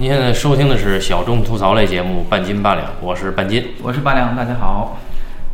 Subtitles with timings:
[0.00, 3.74] 您现在收听的是小众吐槽类节目《半斤八两》，我是半斤。
[3.82, 4.96] 我是八两，大家好。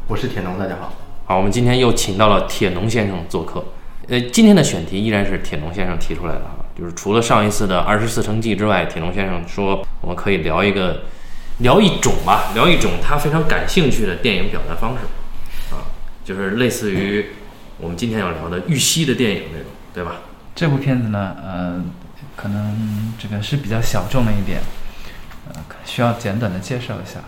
[0.06, 0.92] 我是铁农，大家好。
[1.24, 3.64] 好，我们今天又请到了铁农先生做客。
[4.06, 11.04] 呃，今天的选题依然是铁农先生提出来的啊，就是除了上一次的二十四城记之外，铁农先生说我们可以聊一个，
[11.60, 15.88] 聊一种吧，聊一种他非常感兴趣的电影表达方式，啊，
[16.22, 17.28] 就是类似于
[17.78, 20.16] 我们今天要聊的玉溪的电影那种，对吧？
[20.54, 21.82] 这部片子呢，呃，
[22.36, 24.60] 可能这个是比较小众的一点，
[25.48, 27.20] 呃，需要简短的介绍一下。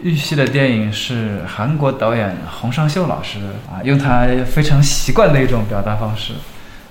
[0.00, 6.34] 玉溪的电影是韩国导演洪尚秀老师啊，用他非常习惯的一种表达方式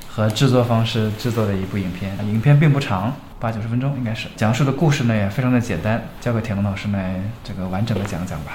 [0.10, 2.18] 和制作方式制作的一部影片。
[2.26, 4.28] 影片并不长，八九十分钟应该是。
[4.36, 8.54] 讲述的故事呢也非常的简单，交给铁龙老师来这个完整的讲讲吧。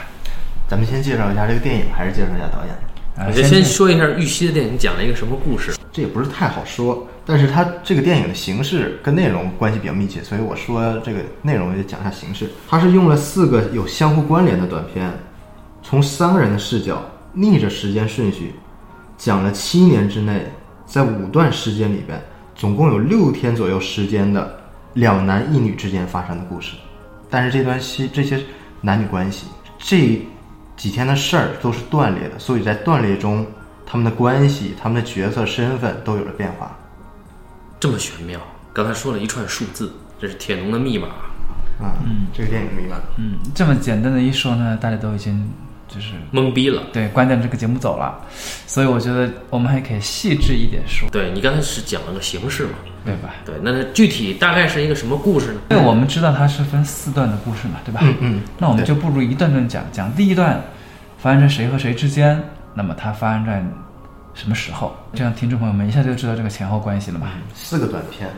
[0.68, 2.91] 咱们先介绍一下这个电影，还是介绍一下导演？
[3.16, 5.74] 啊，我就先说一下玉溪的电影讲了一个什么故事。
[5.92, 12.48] 这也不是太好说，但是它这个电影的形式跟内容关系比较密切，所以我说这个内容也讲一下形式。
[12.66, 15.12] 它是用了四个有相互关联的短片，
[15.82, 18.54] 从三个人的视角逆着时间顺序，
[19.18, 20.46] 讲了七年之内
[20.86, 22.18] 在五段时间里边，
[22.54, 24.58] 总共有六天左右时间的
[24.94, 26.72] 两男一女之间发生的故事。
[27.28, 28.40] 但是这段戏这些
[28.80, 29.46] 男女关系
[29.78, 30.20] 这
[30.82, 33.46] 几天的事儿都是断裂的，所以在断裂中。
[33.86, 36.76] 他们的关系、他们的角色身份都有了变化，
[37.78, 38.40] 这么玄妙。
[38.72, 41.06] 刚才说了一串数字，这是铁农的密码。
[41.78, 42.96] 啊，嗯，这个电影密码。
[43.16, 45.48] 嗯，这么简单的一说呢，大家都已经
[45.94, 46.82] 就是懵逼了。
[46.92, 48.18] 对，关掉这个节目走了。
[48.66, 51.08] 所以我觉得我们还可以细致一点说。
[51.10, 52.70] 对你刚才是讲了个形式嘛，
[53.04, 53.34] 对吧？
[53.44, 55.60] 对，那具体大概是一个什么故事呢？
[55.70, 58.00] 因为我们知道它是分四段的故事嘛，对吧？
[58.02, 58.40] 嗯嗯。
[58.58, 60.58] 那我们就不如一段段讲，讲第一段
[61.18, 62.42] 发生在谁和谁之间。
[62.74, 63.62] 那么它发生在
[64.32, 64.96] 什么时候？
[65.12, 67.28] 这样听众朋友们一下就知道这个前后关系了嘛？
[67.52, 68.30] 四个短片，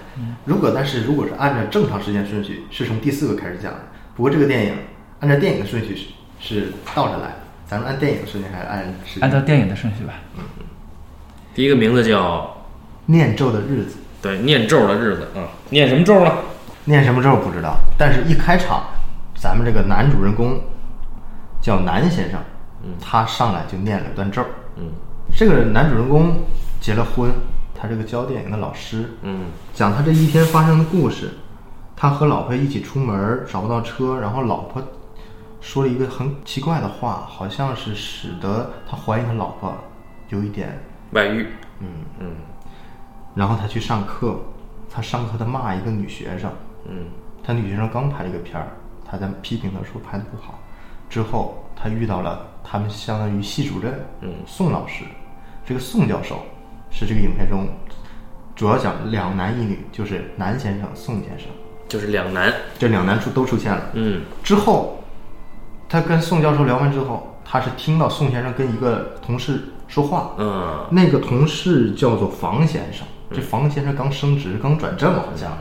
[0.45, 3.79] 如果但是如果是按照正常时间顺序，是从第四个开始讲的。
[4.17, 4.75] 不过这个电影
[5.20, 6.07] 按照电影的顺序是
[6.41, 8.95] 是倒着来的，咱们按电影顺序还是按？
[9.20, 10.14] 按照电影的顺序吧。
[10.36, 10.64] 嗯嗯。
[11.55, 12.41] 第一个名字叫
[13.07, 13.97] 《念咒的日子》。
[14.23, 16.33] 对，念咒的日子啊，念什么咒呢？
[16.85, 18.85] 念什么咒不知道，但是一开场，
[19.35, 20.61] 咱们这个男主人公
[21.61, 22.41] 叫南先生。
[22.86, 24.45] 嗯他上来就念了段咒。
[24.77, 24.92] 嗯，
[25.35, 26.36] 这个男主人公
[26.81, 27.31] 结了婚，
[27.75, 29.11] 他这个教电影的老师。
[29.23, 31.31] 嗯，讲他这一天发生的故事。
[31.96, 34.83] 他和老婆一起出门，找不到车，然后老婆
[35.64, 39.75] 说了一个很奇怪的话，好像是使得他怀疑他老婆
[40.29, 40.79] 有一点
[41.13, 41.48] 外遇。
[41.80, 41.89] 嗯
[42.20, 42.33] 嗯，
[43.35, 44.39] 然后他去上课，
[44.91, 46.52] 他上课他骂一个女学生。
[46.85, 47.07] 嗯，
[47.42, 48.69] 他女学生刚拍了一个片儿，
[49.07, 50.58] 他在批评他说拍的不好。
[51.08, 52.48] 之后他遇到了。
[52.67, 53.92] 他们相当于系主任，
[54.23, 55.05] 嗯，宋老师，
[55.67, 56.42] 这个宋教授
[56.91, 57.69] 是这个影片中
[58.57, 61.46] 主要讲两男一女，就是男先生、宋先生，
[61.89, 63.91] 就是两男，这两男出都出现了。
[63.92, 64.98] 嗯，之后
[65.89, 75.52] 他跟宋教授聊完之后，他是听到宋先生跟一个同事说话，嗯，那个同事叫做房先生，这房先生刚升职，刚转正好像。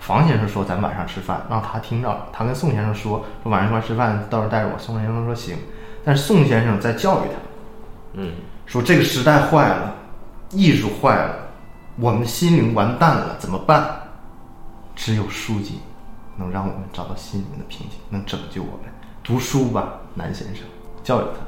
[0.00, 5.56] 房先生说：“咱晚上吃饭。”让他听到了，他跟宋先生说：“说晚上一块吃饭，到时候带着我。”宋先生说：“行。”
[6.04, 7.34] 但是宋先生在教育他，
[8.14, 8.32] 嗯，
[8.64, 9.94] 说这个时代坏了，
[10.52, 11.34] 艺术坏了，
[11.96, 13.84] 我们的心灵完蛋了，怎么办？
[14.94, 15.80] 只有书籍
[16.36, 18.92] 能让我们找到心灵的平静，能拯救我们。
[19.28, 20.64] 读书吧，南先生
[21.04, 21.44] 教育他，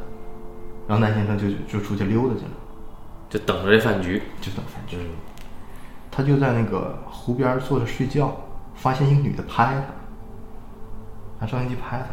[0.86, 2.50] 然后南先生就就出去溜达去了，
[3.30, 4.98] 就等着这饭局，就等饭局。
[6.10, 8.36] 他就在那个湖边坐着睡觉，
[8.74, 9.80] 发现一个女的拍他，
[11.40, 12.04] 拿照相机拍他。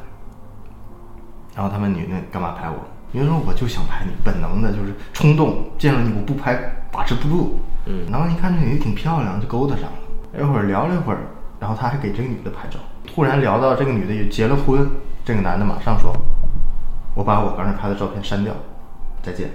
[1.53, 2.77] 然后他问女的干嘛拍我？
[3.11, 6.55] 女的说我就想拍你，本能的就是冲动，见了你我不拍
[6.93, 7.59] 把持不住。
[7.87, 10.39] 嗯，然后一看这女的挺漂亮，就勾搭上了。
[10.39, 11.19] 一会儿聊了一会儿，
[11.59, 12.79] 然后他还给这个女的拍照。
[13.05, 14.87] 突然聊到这个女的也结了婚，
[15.27, 16.15] 这个男的马上说
[17.13, 18.53] ：“我把我刚才拍的照片删掉，
[19.21, 19.49] 再见。”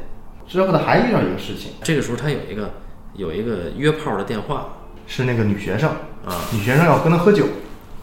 [0.47, 2.71] 之后他还遇到一个事情，这个时候他有一个
[3.15, 4.67] 有一个约炮的电话，
[5.07, 5.89] 是那个女学生
[6.27, 7.47] 啊，女学生要跟他喝酒。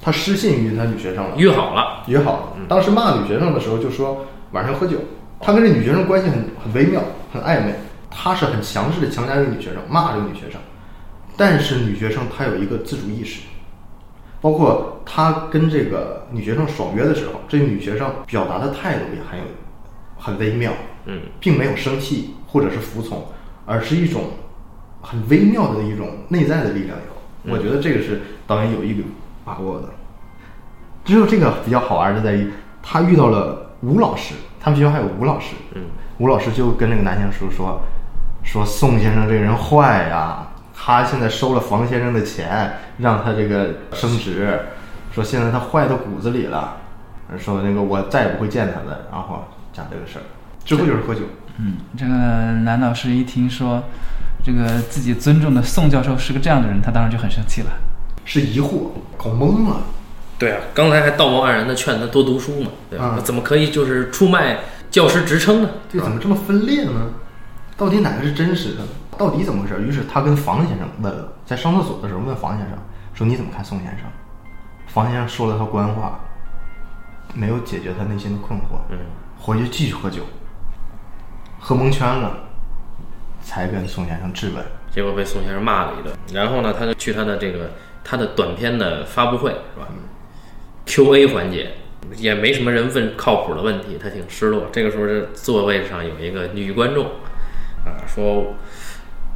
[0.01, 2.65] 他失信于他女学生了，约好了，约好了。
[2.67, 4.97] 当时骂女学生的时候就说晚上喝酒。
[5.39, 6.99] 他跟这女学生关系很很微妙，
[7.31, 7.75] 很暧昧。
[8.09, 10.59] 他是很强势的强加这个女学生，骂这个女学生。
[11.37, 13.41] 但是女学生她有一个自主意识，
[14.41, 19.45] 包括他跟这个女学生爽约的时候，这个女学生表达的态度也很有
[20.17, 20.71] 很微妙，
[21.05, 23.25] 嗯，并没有生气或者是服从，
[23.65, 24.23] 而是一种
[25.01, 27.53] 很微妙的一种内在的力量有。
[27.53, 29.03] 我觉得这个是导演有意
[29.45, 29.89] 把握的。
[31.05, 32.51] 只有这个比较好玩的在于，
[32.83, 35.55] 他遇到了吴老师，他们学校还有吴老师。
[35.73, 35.83] 嗯，
[36.17, 37.81] 吴老师就跟那个男先生说，
[38.43, 40.47] 说宋先生这个人坏呀，
[40.89, 44.59] 他现在收了房先生的钱，让他这个升职，
[45.13, 46.77] 说现在他坏到骨子里了，
[47.37, 50.25] 说那个我再也不会见他了，然后讲这个事儿，
[50.65, 51.21] 之后就是喝酒。
[51.57, 53.83] 嗯，这个男老师一听说
[54.43, 57.69] 这个自己尊重的宋教授是个这样的人，他当然就很生气了。
[58.25, 59.81] 是疑惑，搞懵了。
[60.39, 63.13] 对啊，刚才还道貌岸然的劝他多读书嘛，对吧？
[63.15, 64.57] 嗯怎么可以就是出卖
[64.89, 65.69] 教师职称呢？
[65.93, 67.11] 这怎么这么分裂呢？
[67.77, 68.79] 到底哪个是真实的？
[69.19, 69.81] 到底怎么回事？
[69.83, 72.77] 于是他跟房先生问了，在上厕所的时候问房先生
[73.13, 74.05] 说：“你怎么看宋先生？”
[74.87, 76.21] 房先生说了套官话，
[77.33, 78.79] 没有解决他内心的困惑。
[78.89, 78.97] 嗯，
[79.37, 80.21] 回去继续喝酒，
[81.59, 82.31] 喝蒙圈了，
[83.41, 84.65] 才跟宋先生质问。
[84.89, 86.15] 结果被宋先生骂了一顿。
[86.33, 87.71] 然后呢，他就去他的这个
[88.05, 89.87] 他的短片的发布会是吧
[90.85, 91.73] ？Q&A 环节
[92.15, 94.67] 也没什么人问靠谱的问题，他挺失落。
[94.71, 97.05] 这个时候，这座位上有一个女观众
[97.85, 98.55] 啊，说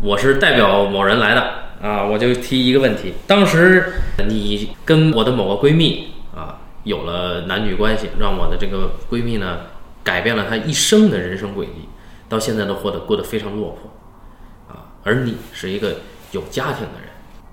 [0.04, 1.64] 我是代表某人来的。
[1.82, 3.94] 啊，我就提一个问题：当时
[4.28, 9.60] 你跟我的某个闺蜜啊有了男女关系，让我的这个闺蜜呢
[10.04, 11.88] 改变了她一生的人生轨迹，
[12.28, 14.76] 到现在都活得过得非常落魄。
[14.76, 15.96] 啊，而你是一个
[16.32, 17.10] 有家庭的人，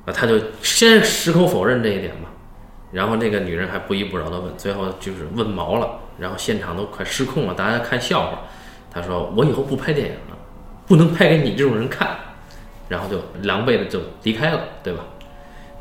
[0.07, 2.29] 啊，他就先矢口否认这一点嘛，
[2.91, 5.89] 然后那个女人还不依不饶的问，最后就是问毛了，
[6.19, 8.43] 然后现场都快失控了，大家看笑话，
[8.93, 10.37] 他说我以后不拍电影了，
[10.87, 12.17] 不能拍给你这种人看，
[12.91, 15.05] 然后就狼狈的就离开了，对吧？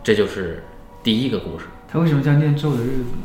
[0.03, 0.63] 这就是
[1.01, 3.23] 第一个故事，他为什么叫念咒的日子呢？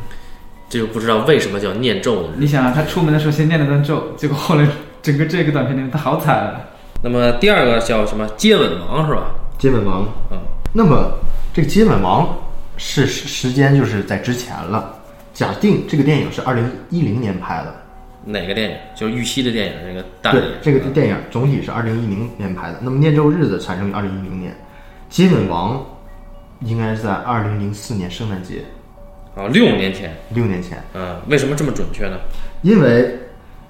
[0.70, 2.36] 这就不知道为什么叫念咒的日子。
[2.38, 4.66] 你想啊，他出门的时候先念了段咒，结果后来
[5.02, 6.60] 整个这个短片里面他好惨啊。
[7.02, 9.26] 那么第二个叫什么接吻王是吧？
[9.58, 10.38] 接吻王，嗯，
[10.72, 11.12] 那么
[11.52, 12.26] 这个接吻王
[12.78, 14.98] 是时时间就是在之前了。
[15.34, 17.83] 假定这个电影是二零一零年拍的，
[18.24, 18.76] 哪个电影？
[18.94, 22.78] 就是玉溪的电影，那个大对电影。，这个电影总体是二零一零年拍的。
[22.80, 24.52] 那么《念咒日子》产生于二零一零年，
[25.08, 25.76] 《接吻王》
[26.66, 28.64] 应该是在二零零四年圣诞节，
[29.34, 30.16] 啊，六年前。
[30.30, 30.82] 六年前。
[30.94, 32.18] 嗯，为什么这么准确呢？
[32.62, 33.18] 因为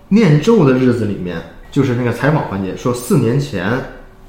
[0.08, 1.36] 念咒的日子里面，
[1.70, 3.68] 就是那个采访环节说，四年前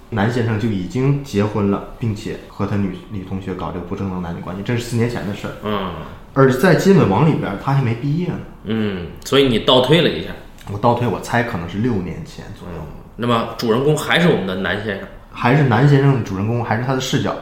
[0.10, 5.54] 男先生就已经结婚了，并且和他女女同学搞这个不正当男女关系，这是四年前的事儿。
[5.64, 5.92] 嗯
[6.34, 8.40] 而在《接吻王》里边，他还没毕业呢。
[8.66, 10.32] 嗯，所以你倒推了一下，
[10.70, 12.76] 我倒推，我猜可能是六年前左右，
[13.16, 15.08] 那么主人公还是我们的男先生。
[15.32, 17.36] 还是男先生的主人公，还是他的视角，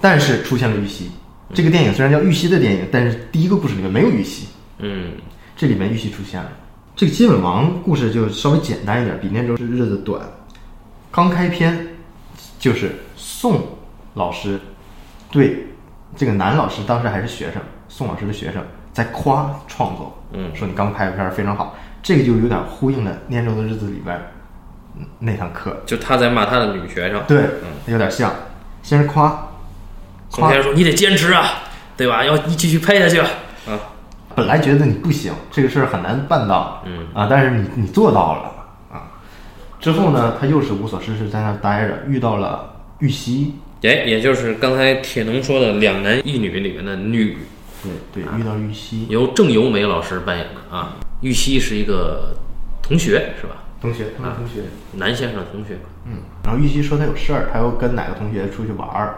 [0.00, 1.10] 但是出现了玉溪。
[1.54, 4.46] 这个电影虽然叫玉溪的电影，但是第一个故事里面没有玉溪，
[4.78, 5.12] 嗯
[5.56, 6.50] 这里面玉溪出现了。
[6.96, 10.20] 这个《接吻王》故事就稍微简单一点，比《那时候日子》短。
[11.10, 11.87] 刚开篇
[12.58, 13.62] 就是宋
[14.14, 14.60] 老师
[15.30, 15.66] 对
[16.16, 18.62] 这个男老师，当时还是学生，宋老师的学生
[18.92, 24.18] 在夸创作，嗯说你刚拍的片儿非常好，这个就有点呼应了《念咒的日子》里边
[24.96, 27.22] 嗯那堂课，就他在骂他的女学生。
[27.28, 28.32] 对嗯，有点像，
[28.82, 29.48] 先是夸，
[30.32, 31.44] 夸先生说：“你得坚持啊，
[31.96, 32.24] 对吧？
[32.24, 33.28] 要你继续拍下去啊。”
[33.68, 33.78] 啊，
[34.34, 38.57] 本来觉得你不行，这个事儿很难办到，嗯啊，但是你你做到了啊。
[39.80, 47.38] 之后呢，他又是无所事事在那儿待着，遇到了玉溪，哎，也就是刚才铁农说的两男一女里面的女，
[48.12, 50.96] 对对，遇到玉溪由郑由美老师扮演的啊。
[51.20, 52.34] 玉溪是一个
[52.82, 53.56] 同学是吧？
[53.80, 54.62] 同学，他们同学，
[54.94, 55.78] 南先生的同学。
[56.04, 59.14] 嗯，然后玉溪说他有事儿，他要跟哪个同学出去玩儿，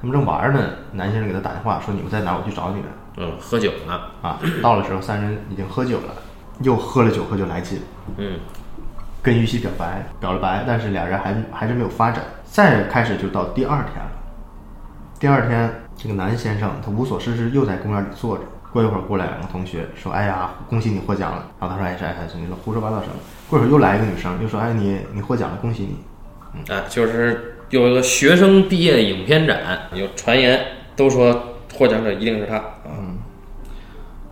[0.00, 2.84] 他们正玩儿呢，南先生给他打电话说你们在哪儿，我去找你们
[3.16, 4.00] 嗯，喝酒呢。
[4.22, 4.38] 啊。
[4.62, 6.14] 到了时候，三人已经喝酒了，
[6.62, 7.80] 又喝了酒，喝酒来劲，
[8.16, 8.38] 嗯
[9.28, 12.24] 跟玉溪表白，表了白，但是俩人还还是没有发展。
[12.46, 14.10] 再开始就到第二天了。
[15.20, 18.44] 第二天，这个男先生他无所事事，又在公园里坐着。
[18.72, 23.14] 过一会儿过来两个同学说：“哎呀，恭喜你获奖了。”然后他说：“哎，哎哎，你胡说八道什么？”
[23.50, 26.72] 过一会儿又来一个女生，又说：“哎，你你获奖了，恭喜你。
[26.72, 30.58] 啊，就是有一个学生毕业影片展，有传言
[30.96, 32.56] 都说获奖者一定是他
[32.86, 33.18] 嗯。”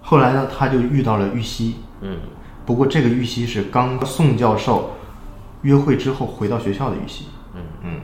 [0.00, 1.76] 后来呢，他就遇到了玉溪。
[2.00, 2.18] 嗯
[2.66, 4.90] 不过这个玉溪是刚宋教授
[5.62, 7.26] 约会之后回到学校的玉溪。
[7.54, 8.00] 嗯嗯，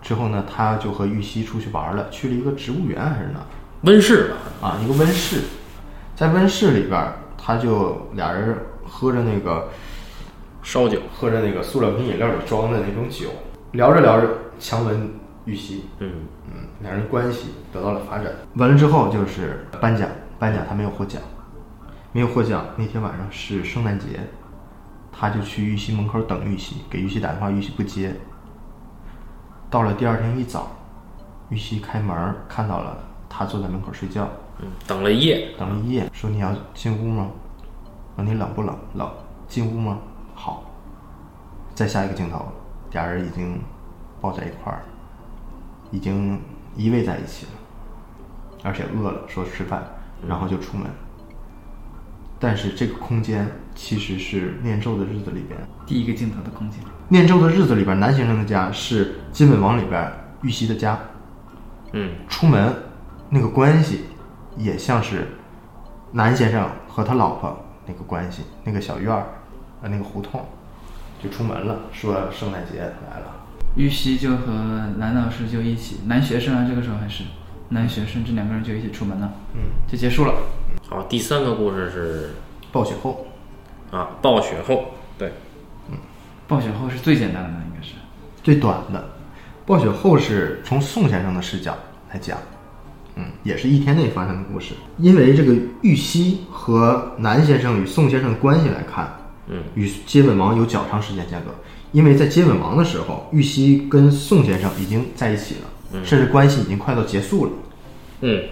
[0.00, 3.40] 之后呢，他就和玉溪出去玩了，去了一个植物园还是哪？
[3.82, 4.30] 温室
[4.60, 4.68] 吧。
[4.68, 5.42] 啊，一个温室，
[6.16, 9.68] 在温室里边儿，他就俩人喝着那个
[10.62, 10.98] 烧酒。
[11.14, 13.28] 喝着那个塑料瓶饮料里装的那种酒，
[13.72, 15.10] 聊着聊着强吻
[15.44, 16.10] 玉溪，嗯
[16.48, 18.26] 嗯，两人关系得到了发展。
[18.54, 20.08] 完了之后就是颁奖，
[20.38, 21.20] 颁奖他没有获奖，
[22.12, 22.64] 没有获奖。
[22.76, 24.20] 那天晚上是圣诞节，
[25.10, 28.14] 他就去玉溪门口等玉溪，给玉溪打电话，玉溪不接。
[29.70, 30.70] 到了第二天一早，
[31.48, 34.28] 玉溪开门看到了他坐在门口睡觉。
[34.60, 35.48] 嗯，等了一夜。
[35.58, 37.30] 等了一夜，说你要进屋吗？
[38.16, 38.78] 问你冷不冷？
[38.94, 39.10] 冷。
[39.48, 39.98] 进屋吗？
[40.34, 40.64] 好。
[41.74, 42.46] 再下一个镜头，
[42.90, 43.58] 俩人已经
[44.20, 44.82] 抱在一块儿，
[45.90, 46.38] 已经
[46.76, 47.52] 依偎在一起了，
[48.62, 49.82] 而且饿了，说吃饭。
[50.28, 50.86] 然后就出门。
[52.42, 55.56] 但是这个空间其实是念咒的日子里边，
[55.86, 60.98] 第一个镜头的空间，念咒的日子里边，南先生的家是金本王里边玉溪的家。
[61.92, 62.74] 嗯出门
[63.28, 64.06] 那个关系
[64.56, 65.28] 也像是
[66.10, 69.24] 南先生和他老婆那个关系，那个小院儿，
[69.80, 70.44] 呃，那个胡同，
[71.22, 73.36] 就出门了，说圣诞节来了。
[73.76, 74.52] 玉溪就和
[74.98, 77.22] 男老师就一起，男学生啊，这个时候还是
[77.68, 80.34] 男学生，这两个人就一起出门了，嗯，就结束了。
[80.92, 82.28] 好，第三个故事是
[82.70, 83.26] 暴雪后，
[83.90, 84.84] 啊，暴雪后，
[85.16, 85.32] 对，
[86.46, 87.94] 暴雪后是最简单的，应该是。
[88.42, 89.02] 最短的，
[89.64, 91.74] 暴雪后是从宋先生的视角
[92.10, 92.36] 来讲，
[93.14, 94.74] 嗯，也是一天内发生的故事。
[94.98, 99.10] 因为这个玉溪和南先生与宋先生的关系来看，
[99.46, 101.50] 嗯，与接吻王有较长时间间隔。
[101.92, 107.52] 因为在接吻王的时候，玉溪跟宋先生已经在一起了，甚至关系已经快到结束了。
[108.20, 108.44] 嗯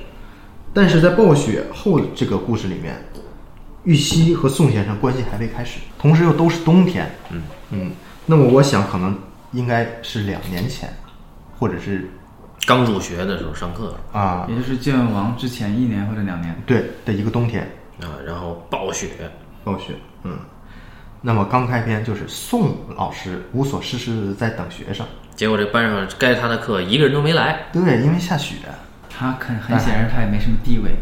[0.73, 2.95] 但是在暴雪后的这个故事里面，
[3.85, 7.11] 玉溪和宋先生关系还未开始，同时又都是冬天。
[7.31, 7.91] 嗯嗯，
[8.27, 9.19] 那么我想可能
[9.53, 10.93] 应该是两年前，
[11.59, 12.09] 或者是
[12.67, 16.55] 刚入学的时候上课啊、也就是接吻王之前一年或者两年。
[16.67, 17.63] 对的一个冬天
[18.01, 19.09] 啊，然后暴雪，
[19.65, 19.95] 暴雪。
[20.23, 20.39] 嗯，
[21.21, 28.55] 那么刚开篇就是宋老师无所事事的在等学生，结果这班上该他的课一个人都没来，对，因为下雪。
[29.21, 30.93] 他很很显然他也没什么地位。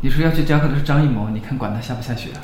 [0.00, 2.38] 你说要去教课的是张艺谋，你看管他下不下雪啊？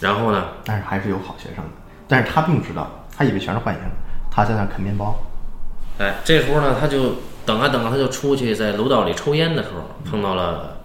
[0.00, 1.70] 然后呢，但是还是有好学生的，
[2.08, 3.90] 但是他并不知道，他以为全是坏学生，
[4.28, 5.16] 他在那啃面包。
[5.98, 10.80] 哎，这时候呢，他就等啊等啊，他就出去在楼道里抽烟的时候，碰到了，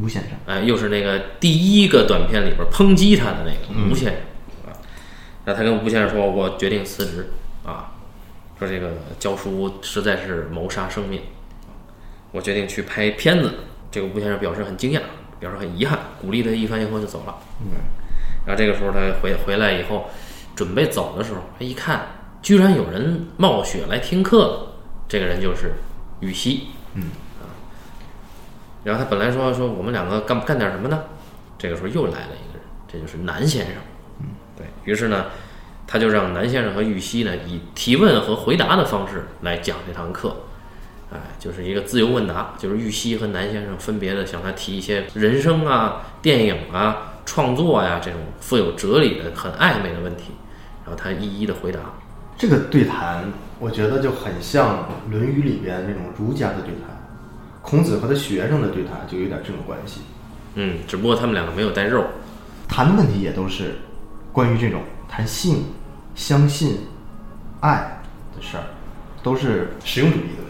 [0.00, 4.72] 吴先生，哎，又是那个第一个短片里边抨击他的那个吴先生啊。
[5.44, 7.30] 那他跟吴先生说：“我决定辞职
[7.62, 7.92] 啊，
[8.58, 11.20] 说这个教书实在是谋杀生命，
[12.32, 13.52] 我决定去拍片子。”
[13.90, 15.00] 这个吴先生表示很惊讶，
[15.40, 17.34] 表示很遗憾，鼓励他一番以后就走了。
[17.62, 17.68] 嗯，
[18.44, 20.10] 然后这个时候他回回来以后，
[20.54, 22.06] 准备走的时候，他一看，
[22.42, 24.72] 居然有人冒雪来听课了。
[25.08, 25.72] 这个人就是
[26.20, 26.68] 羽西。
[26.94, 27.04] 嗯
[27.40, 27.48] 啊。
[28.84, 31.04] 然后他本来说说我们两个干干点什么呢？
[31.56, 33.76] 这个时候又来了一个人，这就是南先生。
[34.20, 34.26] 嗯，
[34.58, 35.26] 对于是呢，
[35.86, 40.36] 他就让南先生和玉溪呢以提问和回答的方式来讲这堂课。
[41.12, 50.32] 哎，就是一个自由问答，就是玉溪和南先生分别的向他提一些人生啊、电影啊、创作呀、这种富有哲理的、很暧昧的问题，
[50.84, 51.80] 然后他一一的回答。
[52.36, 53.24] 这个对谈，
[53.58, 56.96] 我觉得就很像《论语》里边那种儒家的对谈，
[57.62, 60.00] 孔子和他学生的对谈就有点这种关系，
[60.56, 62.04] 嗯，只不过他们两个没有带肉。
[62.68, 63.76] 谈的问题也都是
[64.32, 65.64] 关于这种谈性、
[66.16, 66.80] 相信、
[67.60, 68.02] 爱
[68.36, 68.64] 的事儿，
[69.22, 70.42] 都是实用主义的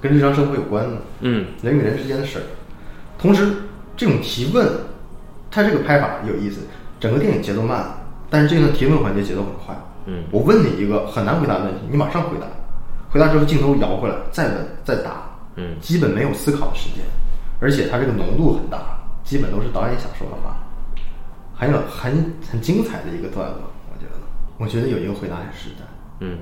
[0.00, 1.46] 跟日常生活有关的，嗯。
[1.62, 2.42] 人与人之间的事儿。
[3.18, 3.46] 同时，
[3.96, 4.66] 这种提问，
[5.50, 6.60] 它这个拍法有意思，
[7.00, 7.84] 整个电影节奏慢，
[8.30, 9.74] 但是这个提问环节节奏很快。
[10.06, 10.24] 嗯。
[10.30, 12.46] 我问你一个很难回答的问题，你马上回答，
[13.10, 15.22] 回答之后镜头摇回来，再问再答，
[15.56, 15.76] 嗯。
[15.80, 17.04] 基本没有思考的时间，
[17.60, 18.78] 而且它这个浓度很大，
[19.24, 20.56] 基本都是导演想说的话，
[21.56, 22.12] 很有很
[22.50, 23.58] 很精彩的一个段落，
[23.90, 24.20] 我觉得，
[24.58, 25.84] 我觉得有一个回答很实在，
[26.20, 26.38] 嗯。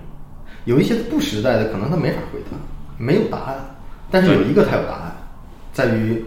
[0.66, 2.56] 有一些不实在的可能他没法回答，
[2.98, 3.76] 没有答案，
[4.10, 5.16] 但是有一个他有答案，
[5.72, 6.24] 在于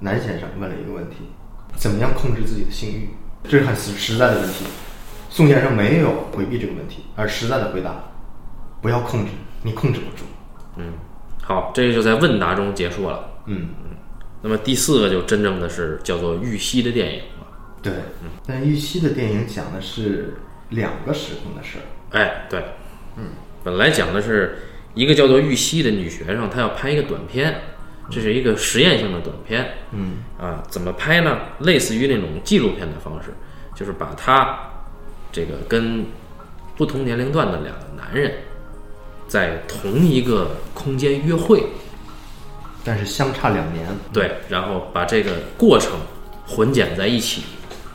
[0.00, 1.16] 南先生问了一个问题，
[1.76, 3.10] 怎么样控制自己的性欲，
[3.44, 4.64] 这是很实实在的问题。
[5.30, 7.94] 宋先生没有回避这个问题，而实在的回答：
[8.80, 9.30] 不要控制，
[9.62, 10.24] 你控制不住。
[10.76, 10.92] 嗯，
[11.42, 13.30] 好，这个就在问答中结束了。
[13.46, 13.68] 嗯，
[14.42, 17.46] 那么第四个就真正的是叫做玉溪的电影了。
[17.82, 17.92] 对。
[18.22, 20.34] 嗯但玉溪的电影讲的是
[20.70, 22.18] 两个时空的事儿。
[22.18, 22.60] 哎，对，
[23.16, 23.26] 嗯，
[23.62, 24.58] 本来讲的是
[24.94, 27.62] 一个叫做玉溪的女学生，她要拍一个短片，
[28.10, 29.74] 这是一个实验性的短片。
[29.92, 31.38] 嗯啊，怎么拍呢？
[31.60, 33.34] 类似于那种纪录片的方式，
[33.74, 34.58] 就是把她
[35.30, 36.04] 这个跟
[36.76, 38.32] 不同年龄段的两个男人
[39.28, 41.64] 在同一个空间约会，
[42.84, 43.86] 但是相差两年。
[44.12, 45.92] 对，然后把这个过程
[46.46, 47.42] 混剪在一起，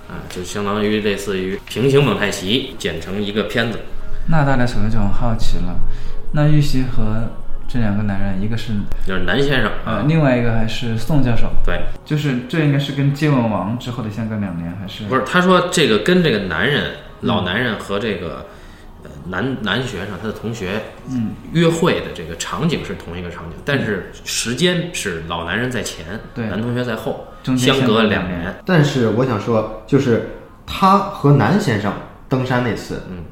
[0.08, 3.80] 啊，就相当于类似于平行蒙太奇剪成一个片子。
[4.30, 5.80] 那大家可能就很好奇了，
[6.32, 7.30] 那玉玺和
[7.68, 8.74] 这两个男人，一个是
[9.06, 9.72] 就是南先生。
[9.86, 15.04] 呃，啊，另外一个还是宋教授，对，就是这应该是跟接吻王之后的相隔两年，还是？
[15.06, 16.92] 不是他说这个跟这个男人
[17.22, 18.46] 老男人和这个
[19.04, 21.32] 呃男男学生他的同学嗯。
[21.54, 26.06] 约会的这个场景是同一个场景，但是时间是老男人在前，
[26.36, 28.40] 对男同学在后，相隔两年。
[28.40, 28.56] 年。
[28.66, 30.30] 但是我想说，就是
[30.66, 31.94] 他和南先生
[32.30, 33.24] 登山那次，嗯，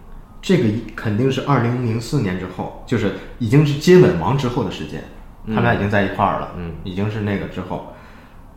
[0.45, 5.03] 这个肯定是二零零四年之后，就是已经是接吻王之后的时间，
[5.47, 7.91] 他们俩已经在一块儿了，嗯，已经是那个之后。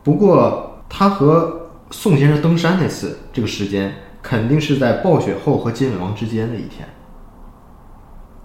[0.03, 3.91] 不过他和宋先生登山那次这个时间，
[4.21, 6.87] 肯定是在暴雪后和接吻王之间的一天。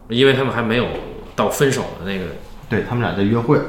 [0.09, 0.87] 因为他们还没有
[1.37, 2.25] 到分手的那个，
[2.71, 3.61] 对他们俩在约会，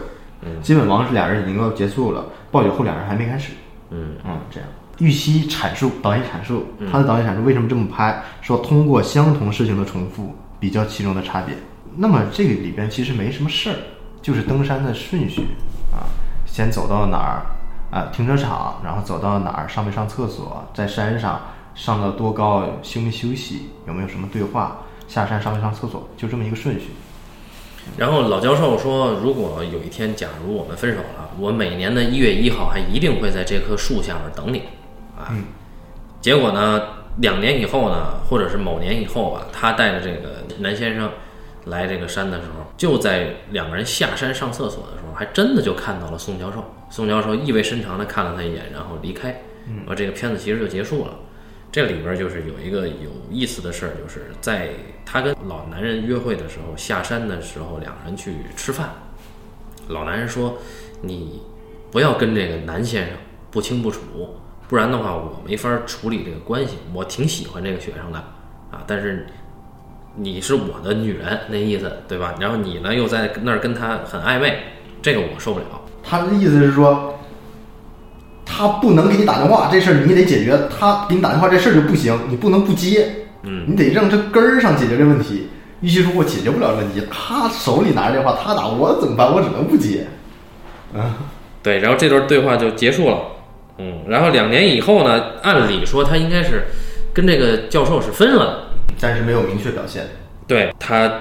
[0.41, 3.51] 嗯，接吻王是俩人已经要结束了，暴雪后俩人还没开始。
[3.89, 4.70] 嗯嗯，这样。
[4.99, 11.55] 玉溪阐述导演阐述他的导演阐述为什么这么拍，说通过相同事情的重复比较其中的差别。
[11.97, 13.75] 那么这个里边其实没什么事儿，
[14.21, 15.41] 就是登山的顺序
[15.91, 16.07] 啊，
[16.45, 17.45] 先走到哪儿
[17.91, 21.41] 啊，停车场，然后走到哪儿上没上厕所，在山上
[21.73, 26.87] 上到多高，休没休息，有没有什么对话，下山上没上厕所，就这么一个顺序。
[27.97, 34.63] 然后老教授说，如果有一天，假如我们分手了，我每年的一月一号还一定会在这棵树下面等你，
[35.25, 35.36] 啊，
[36.22, 36.82] 结果呢，
[37.17, 41.12] 两年以后呢，或者是某年以后吧，他带着这个南先生
[41.65, 46.63] 来这个山的时候，就在两个人下山上厕所的时候，还真的就看到了宋教授。
[46.89, 51.15] 宋教授意味深长地看了他一眼，然后离开，嗯而这个片子其实就结束了。
[51.72, 54.70] 这里边就是有一个有意思的事儿，就是在
[55.05, 58.91] 他跟老男人约会的时候，下山的时候，两人去吃饭。
[59.89, 60.58] 老男人说
[61.01, 61.41] ：“你
[61.91, 63.17] 不要跟这个男先生
[63.51, 64.00] 不清不楚，
[64.67, 66.77] 不然的话我没法处理这个关系。
[66.93, 68.17] 我挺喜欢这个学生的
[68.72, 69.27] 啊，但是
[70.15, 72.34] 你是我的女人，那意思对吧？
[72.39, 74.57] 然后你呢又在那儿跟他很暧昧，
[75.01, 75.65] 这个我受不了。
[76.03, 77.19] 他的意思是说，
[78.45, 80.57] 他不能给你打电话，这事儿你得解决。
[80.69, 85.50] 他给你打电话这事儿就不行，你不能不接，嗯，你得让这根儿上解决这问题。
[85.81, 89.31] 与其说：“我解决不了问题，他手里拿着电话，他打我怎么办？
[89.31, 90.07] 我只能不接。”
[90.95, 91.17] 啊，
[91.62, 93.17] 对，然后这段对话就结束了。
[93.77, 96.65] 嗯，然后两年以后呢，按理说他应该是
[97.13, 98.63] 跟这个教授是分了的。
[99.00, 100.08] 但是没有明确表现。
[100.48, 101.12] 对他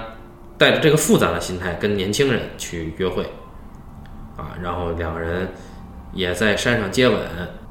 [0.57, 3.23] 带着这个复杂的心态跟年轻人去约会，
[4.37, 5.49] 啊，然后两个人
[6.13, 7.19] 也在山上接吻，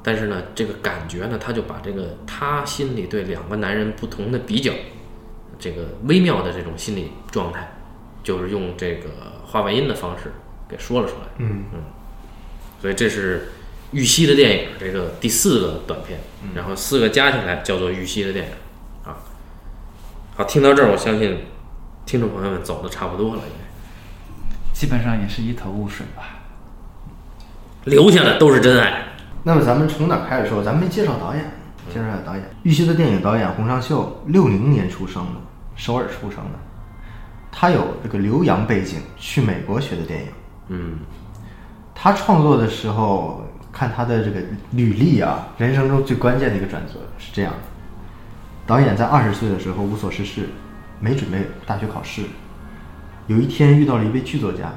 [0.03, 4.71] 但是呢，这个感觉呢，他就把这个他心里对两个男人不同的比较，
[5.59, 7.67] 这个微妙的这种心理状态，
[8.23, 9.09] 就是用这个
[9.47, 10.31] 话外音的方式
[10.69, 11.27] 给说了出来。
[11.39, 11.81] 嗯嗯
[12.83, 13.49] 所以这是
[13.95, 16.19] 玉溪的电影，这个第四个短片，
[16.53, 18.53] 然后四个加起来叫做玉溪的电影
[19.05, 19.17] 啊。
[20.37, 21.39] 好，听到这儿，我相信
[22.05, 26.41] 听众朋友们走的差不多了，应该基本上也是一头雾水吧。
[27.85, 29.05] 留下的都是真爱。
[29.45, 30.61] 那么咱们从哪儿开始说？
[30.61, 31.45] 咱们没介绍导演，
[31.93, 32.51] 介绍一下导演。
[32.65, 35.41] 玉溪的电影导演洪尚秀，六零年出生的，
[35.77, 36.59] 首尔出生的。
[37.53, 40.29] 他有这个留洋背景，去美国学的电影。
[40.69, 40.99] 嗯
[41.95, 43.44] 他创作的时候，
[43.75, 47.59] 看他的这个履历啊，人生中最关键的一个转折是这样的：
[48.67, 50.49] 导演在二十岁的时候无所事事，
[51.01, 52.23] 没准备大学考试。
[53.27, 54.73] 有一天遇到了一位剧作家，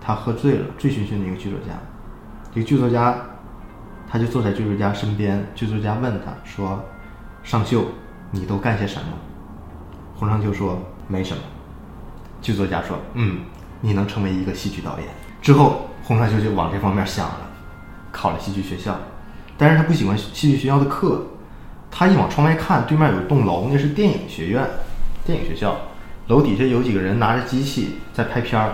[0.00, 1.74] 他喝醉了，醉醺醺的一个剧作家。
[2.54, 3.14] 这个剧作家，
[4.08, 5.44] 他就坐在剧作家身边。
[5.54, 6.82] 剧作家问他说
[7.44, 7.84] ：“尚秀，
[8.30, 9.08] 你都干些什么？”
[10.16, 11.42] 洪尚秀说：“没什么。”
[12.40, 13.40] 剧作家说：“嗯，
[13.80, 15.08] 你能成为一个戏剧导演。”
[15.42, 17.50] 之后，洪尚秀就往这方面想了，
[18.12, 18.96] 考了戏剧学校，
[19.56, 21.26] 但是他不喜欢戏剧学校的课。
[21.90, 24.64] 他一往窗外看，对面有一栋楼，那是电影学院，
[25.26, 25.76] 电影学校，
[26.28, 28.72] 楼底下有几个人拿着机器在拍片儿，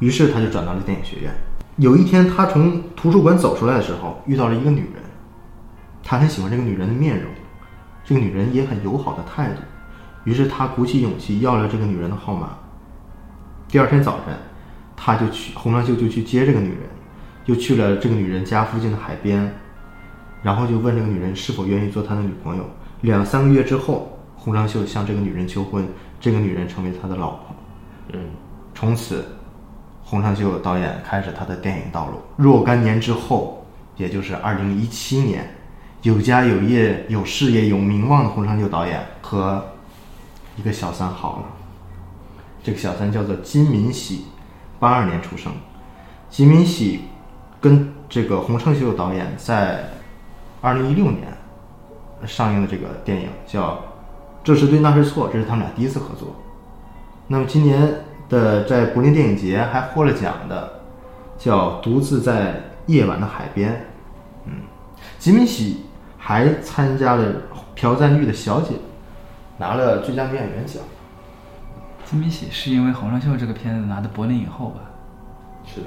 [0.00, 1.32] 于是他就转到了电影学院。
[1.76, 5.02] 有一天，他从图书馆走出来的时候，遇到了一个女人，
[6.02, 7.30] 他很喜欢这个女人的面容，
[8.04, 9.62] 这个女人也很友好的态度，
[10.24, 12.50] 于是他鼓起勇气要了这个女人的号码。
[13.68, 14.34] 第二天早晨，
[14.94, 16.80] 他就去洪尚秀就去接这个女人，
[17.48, 19.50] 又去了这个女人家附近的海边，
[20.42, 22.64] 然后就问这个女人是否愿意做他的女朋友。
[23.00, 25.88] 两三个月之后，洪尚秀向这个女人求婚，
[26.20, 27.56] 这个女人成为他的老婆。
[28.12, 28.20] 嗯，
[28.74, 29.24] 从此，
[30.02, 32.20] 洪尚秀导演开始他的电影道路。
[32.36, 35.48] 若干年之后，也就是二零一七年，
[36.02, 39.64] 有家有业、有事业、有名望的洪尚秀导演和
[40.56, 41.44] 一个小三好了。
[42.62, 44.26] 这个小三叫做金敏喜，
[44.78, 45.50] 八二年出生。
[46.28, 47.00] 金敏喜
[47.60, 49.84] 跟这个洪承秀导演在
[50.60, 51.26] 二零一六年
[52.26, 53.72] 上映的这个电影叫
[54.42, 56.34] 《这是对那是错》，这是他们俩第一次合作。
[57.26, 57.92] 那么今年
[58.28, 60.80] 的在柏林电影节还获了奖的，
[61.36, 63.72] 叫《独自在夜晚的海边》。
[64.46, 64.62] 嗯，
[65.18, 65.84] 金敏喜
[66.16, 67.34] 还参加了
[67.76, 68.74] 朴赞玉的《小姐》，
[69.58, 70.82] 拿了最佳女演员奖。
[72.04, 74.80] 金敏喜是因为《洪尚秀》这个片子拿的柏林影后吧？
[75.66, 75.86] 是的，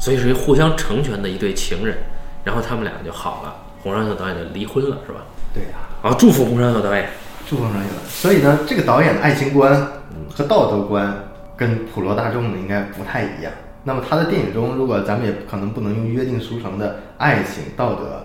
[0.00, 1.96] 所以是一互相成全的一对情人，
[2.42, 3.54] 然后他们俩就好了。
[3.82, 5.20] 洪尚秀导演就离婚了，是吧？
[5.54, 7.08] 对呀、好，祝福洪尚秀导演。
[7.46, 8.00] 祝福上有的。
[8.08, 9.86] 所以呢，这个导演的爱情观
[10.32, 11.14] 和道德观
[11.56, 13.52] 跟普罗大众的应该不太一样。
[13.82, 18.24] 那么他的电影中，如果咱们也可能不能用约定俗成的爱情道德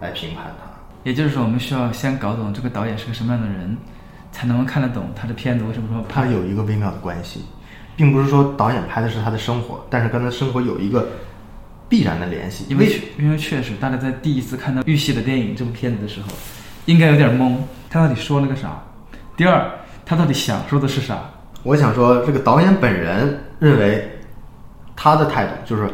[0.00, 0.70] 来评判他。
[1.04, 3.76] 也就是说，我们需要先搞懂这个导演是个什么样的人，
[4.32, 7.44] 才能够看得懂他的片子为什么说他有一个微妙的关系，
[8.00, 11.06] 并不是说导演拍的是他的生活，但是跟他生活有一个
[11.86, 12.64] 必然的联系。
[12.66, 16.28] 因为确因为确实，大家在第一次看到玉溪的电影这部片子的时候，
[16.86, 17.56] 应该有点懵，
[17.90, 18.82] 他到底说了个啥？
[19.36, 19.70] 第二，
[20.06, 21.30] 他到底想说的是啥？
[21.62, 24.10] 我想说，这个导演本人认为
[24.96, 25.86] 他的态度就是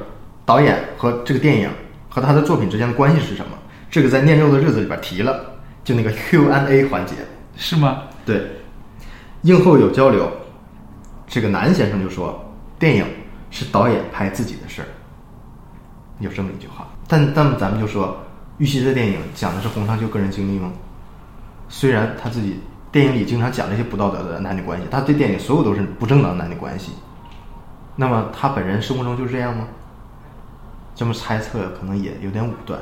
[0.45, 1.69] 导演和这个电影
[2.09, 3.59] 和他的作品之间的关系是什么？
[3.91, 5.45] 这个在《念肉的日子》里边提了，
[5.83, 7.15] 就那个 Q&A 环节。
[7.57, 8.03] 是吗？
[8.25, 8.41] 对，
[9.43, 10.31] 映后有交流，
[11.27, 12.45] 这个南先生就说，
[12.79, 13.05] 电影
[13.51, 14.89] 是导演拍自己的事儿，
[16.21, 16.87] 有这么一句话。
[17.09, 18.17] 但但咱们就说，
[18.59, 20.73] 玉溪的电影讲的是洪尚秀个人经历吗？
[21.69, 22.61] 虽然他自己
[22.93, 26.93] 电影里经常讲这些不道德的男女关系，他对电影所有都是不正当的男女关系。
[27.97, 29.67] 那么他本人生活中就是这样吗？
[30.95, 32.81] 这么猜测可能也有点武断。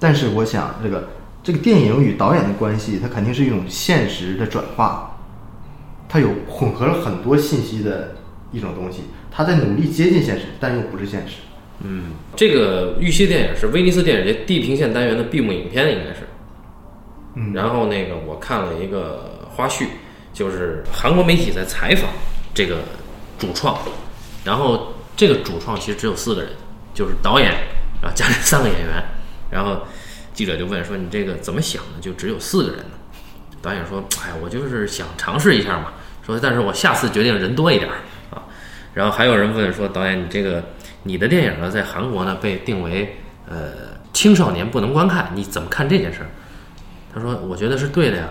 [0.00, 1.08] 但是我想，这个
[1.42, 5.13] 这个电影与导演的关系，它肯定是一种现实的转化，
[6.14, 8.14] 它有混合了很多信息的
[8.52, 9.00] 一种东西。
[9.32, 11.38] 它在努力接近现实，但又不是现实。
[11.80, 16.20] 嗯，这个玉溪电影是威尼斯电影节地平线单元的闭幕影片，应该是。
[17.34, 19.86] 嗯然后那个我看了一个花絮，
[20.32, 22.08] 就是韩国媒体在采访
[22.54, 22.76] 这个
[23.36, 23.76] 主创，
[24.44, 26.52] 然后这个主创其实只有四个人，
[26.94, 27.50] 就是导演，
[28.00, 29.02] 然后加上三个演员，
[29.50, 29.82] 然后
[30.32, 32.00] 记者就问说：“你这个怎么想的？
[32.00, 32.92] 就只有四个人呢？”
[33.60, 35.94] 导演说：“哎，我就是想尝试一下嘛。
[36.24, 37.96] 说，但是我下次决定人多一点儿
[38.30, 38.42] 啊。”
[38.94, 40.62] 然后还有人问说：“导演，你这个
[41.02, 43.16] 你的电影呢，在韩国呢被定为
[43.48, 43.72] 呃
[44.12, 46.26] 青少年不能观看，你怎么看这件事儿？”
[47.14, 48.28] 他说：“我觉得是对的呀，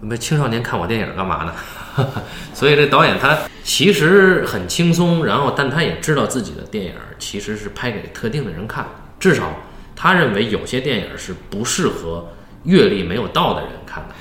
[0.00, 1.54] 那青少年看我电影干嘛呢？
[2.52, 8.86] 所以这导演他其实很轻松，然后但他也知道自己的电影其实是拍给特定的人看，
[9.18, 9.54] 至少
[9.94, 12.28] 他认为有些电影是不适合
[12.64, 14.14] 阅历没有到的人看的。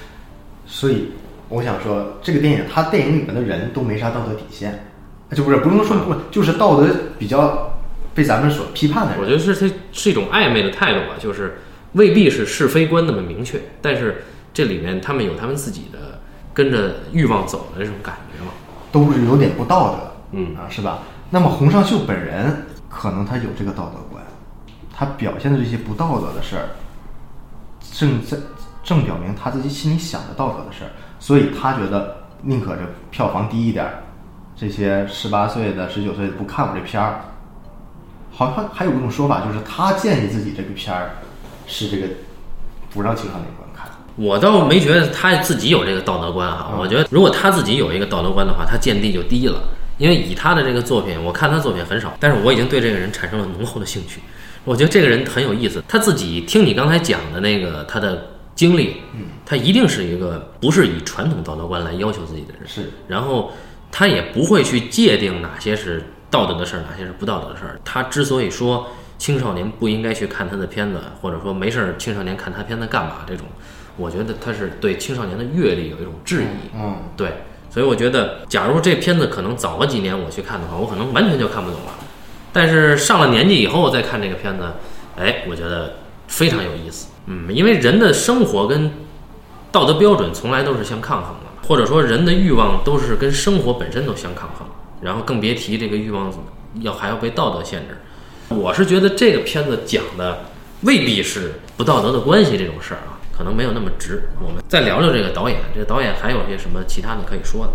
[0.65, 1.11] 所以
[1.49, 4.87] 我想说，这个电影它电影里面的人都没啥道德底线，
[5.31, 7.71] 就不是不用说不，就是道德比较
[8.13, 9.21] 被咱们所批判的人。
[9.21, 11.59] 我觉得是它是一种暧昧的态度吧，就是
[11.93, 16.19] 未必是是非观那么明确，但是这里面他们有他们自己的
[16.53, 18.51] 跟着欲望走的这种感觉嘛。
[18.91, 20.99] 都是有点不道德，嗯啊，是吧？
[21.29, 24.23] 那么洪尚秀本人可能他有这个道德观，
[24.95, 26.69] 他表现的这些不道德的事儿，
[27.91, 28.37] 正在
[28.83, 30.91] 正表明他自己心里想的道德的事儿，
[31.25, 34.03] 所以他觉得宁可这票房低一点儿，
[34.55, 37.19] 这些十八岁的、十九岁的不看我这片儿。
[38.31, 41.15] 好像还有一种说法，就是他建议自己这个片儿
[41.65, 42.07] 是这个
[42.93, 43.89] 不让青少年观看。
[44.17, 49.63] 我倒没觉得他自己有这个道德观啊，我觉得如果他自己有一个道德观的话，他见地就低了。
[49.97, 54.21] 因为以他的这个作品，我看他作品很少，但是我已经对这个人产生了浓厚的兴趣。
[54.63, 63.51] 我觉得这个人很有意思，他自己听你刚才讲的那个他的经历，嗯他一定是一个不是以传统道德观来要求自己的人，是然后
[63.91, 67.79] 他也不会去界定哪些是道德的事儿，哪些是不道德的事儿。
[67.85, 68.87] 他之所以说
[69.17, 73.45] 青少年不应该去看他的片子，或者说没事儿青少年看他片子干嘛这种，
[73.97, 76.75] 我觉得他是对青少年的阅历有一种质疑。
[76.75, 81.91] 嗯，对，所以我觉得，假如这片子可能早了几年我去看的话，我可能完全就看不懂了。
[82.51, 84.63] 但是上了年纪以后再看这个片子，
[85.17, 85.95] 哎，我觉得
[86.27, 87.09] 非常有意思。
[87.27, 88.91] 嗯，因为人的生活跟
[89.71, 94.67] 道德标准从来都是相抗衡的，或者说人的欲望都是跟生活本身都相抗衡，
[95.01, 96.31] 然后更别提这个欲望
[96.81, 97.97] 要还要被道德限制。
[98.49, 100.45] 我是觉得这个片子讲的
[100.81, 104.29] 未必是不道德的关系这种事儿啊，可能没有那么直。
[104.39, 107.71] 我们再聊聊这个导演，这个导演还有些什么其他的可以说的？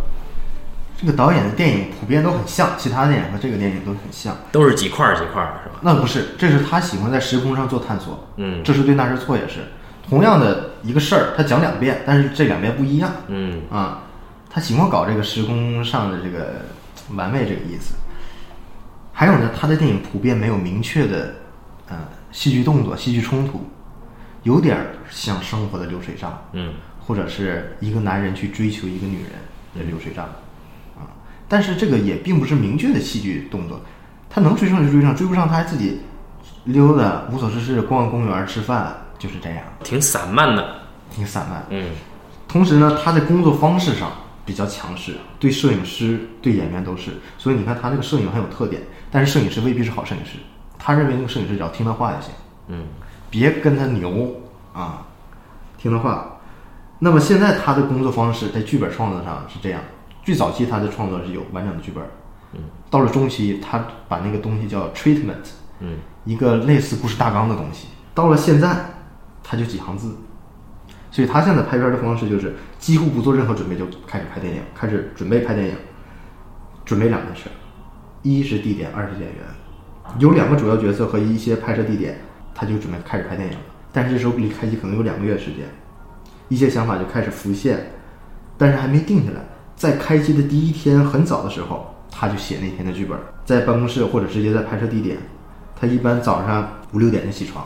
[1.00, 4.36] 这个导演的电影普遍都很像，其他电影和这个电影都很像。
[4.52, 5.76] 都是几块儿几块儿的是吧？
[5.80, 8.28] 那不是，这是他喜欢在时空上做探索。
[8.36, 9.60] 嗯这是对，那是错，也是
[10.06, 14.02] 同样的一个事儿，他讲两遍，但是这两遍不一样嗯啊。
[14.50, 16.66] 他喜欢搞这个时空上的这个
[17.14, 17.94] 玩味，这个意思。
[19.10, 21.34] 还有呢，他的电影普遍没有明确的
[21.88, 21.96] 呃
[22.30, 23.66] 戏剧动作、戏剧冲突，
[24.42, 29.32] 有点儿像生活的流水账，嗯或者是一个男人去追求一个女人
[29.74, 30.36] 的流水账啊。
[31.50, 33.80] 但是这个也并不是明确的戏剧动作，
[34.30, 36.00] 他能追上就追上，追不上他还自己
[36.64, 40.76] 溜达无所事事，逛逛公园吃饭，就是这样，挺散漫的。
[41.10, 41.66] 挺散漫。
[41.70, 41.90] 嗯
[42.46, 44.12] 同时呢，他在工作方式上
[44.46, 47.10] 比较强势，对摄影师、对演员都是。
[47.36, 50.38] 所以你看他这个摄影很有特点，但是摄影师未必是好摄影师。
[50.78, 52.30] 他认为那个摄影师只要听他话就行，
[52.68, 52.86] 嗯
[53.28, 54.40] 别跟他牛
[54.72, 55.02] 啊，
[55.78, 56.38] 听他话。
[56.98, 59.80] 那么现在他的工作方式在剧本创作上是这样：
[60.22, 62.04] 最早期他的创作是有完整的剧本，
[62.52, 65.36] 嗯，到了中期，他把那个东西叫 treatment，
[65.80, 67.88] 嗯，一个类似故事大纲的东西。
[68.14, 68.76] 到了现在，
[69.42, 70.14] 他就几行字，
[71.10, 75.74] 所以他现在拍片的方式就是几乎不做任何准备就开始拍电影，开始准备拍电影，
[76.84, 77.48] 准备两件事，
[78.22, 79.38] 一是地点，二是演员，
[80.18, 82.18] 有两个主要角色和一些拍摄地点，
[82.54, 83.60] 他就准备开始拍电影了。
[83.92, 85.66] 但是这时候离开机可能有两个月时间，
[86.48, 87.92] 一些想法就开始浮现，
[88.58, 89.40] 但是还没定下来。
[89.80, 95.16] 在开机的第一天很早的时候，他就写那天的剧本，在办公室或者直接在拍摄地点。
[95.74, 97.64] 他一般早上五六点就起床，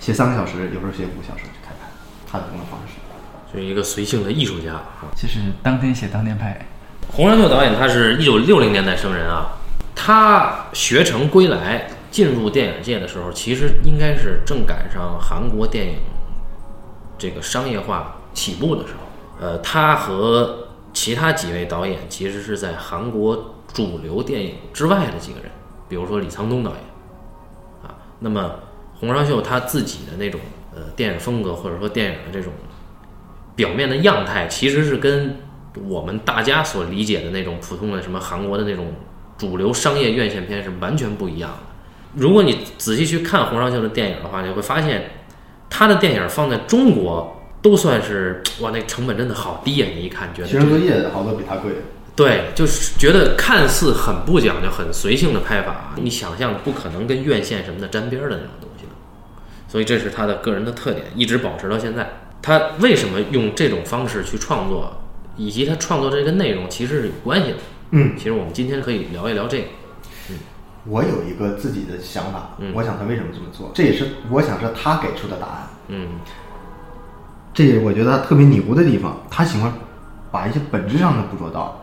[0.00, 1.90] 写三个小时，有时候写五个小时就开拍，
[2.26, 2.94] 他的工作方式。
[3.52, 5.12] 就是一个随性的艺术家啊。
[5.14, 6.58] 就是当天写当天拍。
[7.08, 9.58] 洪尚秀导演他是一九六零年代生人啊，
[9.94, 15.98] 他学成归来进入电影界的时候，其实应该是正赶上韩国电影
[17.18, 19.46] 这个商业化起步的时候。
[19.46, 20.61] 呃，他和
[20.92, 25.50] 其他几位导演其实是在韩国主流电影之外的几个人，
[25.88, 26.80] 比如说李沧东导演
[27.82, 27.96] 啊。
[28.20, 28.56] 那么
[28.94, 30.40] 洪尚秀他自己的那种
[30.74, 32.52] 呃电影风格或者说电影的这种
[33.56, 35.38] 表面的样态，其实是跟
[35.88, 38.92] 我们大家所理解的那种普通的什么韩国的那种
[39.36, 41.58] 主流商业院线片是完全不一样的。
[42.14, 45.10] 如果你仔细去看洪尚秀的电影的话，你会发现
[45.70, 49.86] 他的电影放在中国都算是哇，那成本真的好低呀！
[49.94, 51.72] 你一看觉得学生作业好多比他贵。
[52.14, 58.90] 对，就是觉得看似很不讲究、很随性的拍法，你想象不可能跟院线什么的沾边儿的那种东西的。
[59.68, 62.10] 所以这是他的个人的特点，一直保持到现在。
[62.42, 64.92] 他为什么用这种方式去创作，
[65.36, 67.56] 以及他创作这个内容其实是有关系的。
[67.92, 69.64] 嗯，其实我们今天可以聊一聊这个。
[70.30, 70.38] 嗯
[70.84, 75.68] 我有一个自己的想法，嗯我想他为什么这么做，这也是我想是他给出的答案。
[75.86, 76.08] 嗯
[77.54, 79.72] 这也我觉得他特别牛的地方，他喜欢
[80.30, 81.78] 把一些本质上的捕捉到。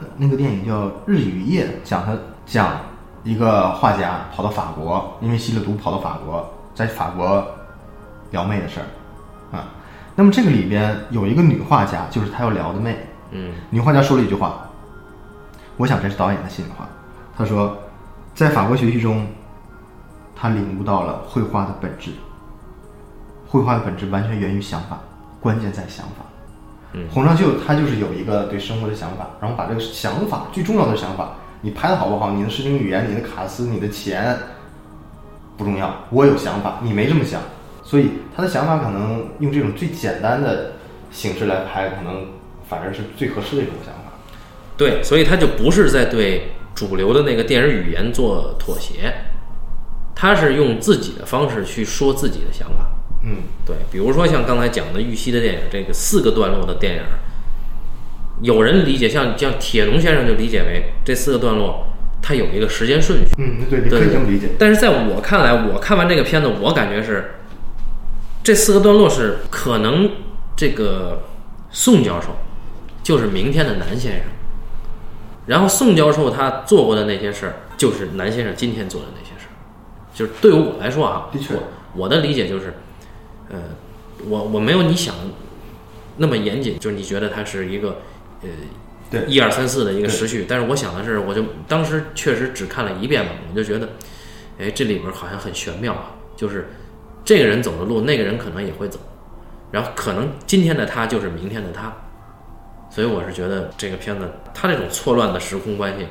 [0.00, 2.76] 呃那个电影叫《日与夜》，讲他讲
[3.22, 7.46] 一个画家跑到法国，因为吸了毒跑到法国，在法国
[8.32, 9.68] 撩妹的事儿啊。
[10.16, 12.98] 那么这个里边有一个女画家，就是他要撩的妹。
[13.30, 14.68] 嗯女画家说了一句话，
[15.76, 16.88] 我想这是导演的心里话。
[17.38, 17.76] 他说，
[18.34, 19.24] 在法国学习中，
[20.34, 22.10] 他领悟到了绘画的本质。
[23.52, 24.98] 绘画的本质完全源于想法，
[25.38, 26.24] 关键在想法。
[26.94, 34.34] 嗯洪尚秀他就是有一个对生活的想法，然后把这个想法最重要的想法，你拍的好不好，你的视听语言、你的卡斯、你的钱
[35.58, 37.42] 不重要，我有想法，你没这么想，
[37.82, 40.72] 所以他的想法可能用这种最简单的
[41.10, 42.24] 形式来拍，可能
[42.66, 44.12] 反而是最合适的一种想法。
[44.78, 49.12] 对，所以他就不是在对主流的那个电影语言做妥协，
[50.14, 52.88] 他是用自己的方式去说自己的想法。
[53.24, 57.02] 嗯，对，比如说像刚才讲的玉溪的电影，这个四个段落的电影，
[58.40, 61.86] 有人理解像像铁龙先生就理解为这四个段落
[62.20, 63.26] 它有一个时间顺序。
[63.38, 64.48] 嗯，对，你对可以这么理解。
[64.58, 67.36] 但是在我看来，我看完这个片子，我感觉是
[68.42, 70.10] 这四个段落是可能
[70.56, 71.22] 这个
[71.70, 72.28] 宋教授
[73.02, 74.22] 就是明天的南先生，
[75.46, 79.54] 然后宋教授他做过的那些事儿，就是南先生今天做的那些事儿。
[80.14, 81.62] 就是对于我来说啊，的确我
[81.94, 82.74] 我的理解就是，
[83.52, 83.58] 呃，
[84.28, 85.14] 我我没有你想
[86.16, 88.00] 那么严谨，就是你觉得它是一个
[88.42, 88.48] 呃
[89.10, 93.90] 对一二三四的一个时序，但是我想的是，我就当时确实只看了一遍嘛，我就觉得，
[94.58, 96.70] 哎，这里边好像很玄妙啊，就是
[97.24, 98.98] 这个人走的路，那个人可能也会走，
[99.70, 101.92] 然后可能今天的他就是明天的他，
[102.90, 106.06] 所以我是觉得这个片子它这种错乱的时空关系，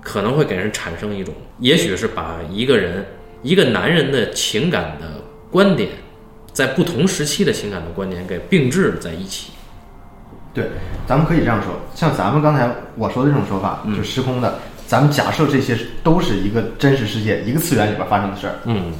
[0.00, 3.06] 可能会给人产生一种，也许是把一个人
[3.42, 5.90] 一个男人的情感的观点，
[6.52, 9.52] 在不同时期的情感的观点给并置在一起。
[10.54, 10.68] 对，
[11.06, 18.92] 咱们可以这样说，像咱们刚才我说的这种说法，就时空的，咱们假设这些都是一个真实世界、一个次元里边发生的事儿，嗯，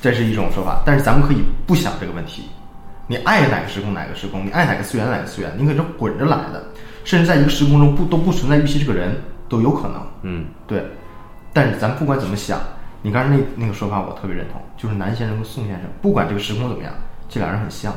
[0.00, 0.82] 这是一种说法。
[0.86, 2.44] 但是咱们可以不想这个问题，
[3.08, 6.64] 你爱哪个时空哪个时空，你爱哪个次元哪个次元，你可是滚着来的，
[7.02, 10.06] 甚至在一个时空中不都不存在玉溪这个人都有可能。
[10.22, 10.80] 嗯，对，
[11.52, 12.60] 但是咱不管怎么想，
[13.02, 16.92] 你刚才那那个说法我特别认同，就是南先生跟宋先生，不管这个时空怎么样，
[17.28, 17.92] 这俩人很像，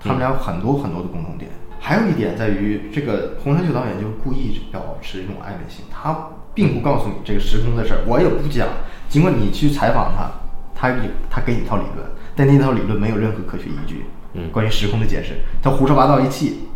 [0.00, 1.50] 他们俩有很多很多的共同点。
[1.80, 6.16] 还有一点在于，这个洪山秀导演就是故意要保持一种暧昧性，他
[6.54, 8.68] 并不告诉你这个时空的事儿，我也不讲。
[9.08, 10.30] 尽管你去采访他，
[10.74, 10.96] 他有
[11.28, 14.04] 他给你一套理论，但那套理论没有任何科学依据。
[14.36, 16.66] 嗯关于时空的解释，他胡说八道一气，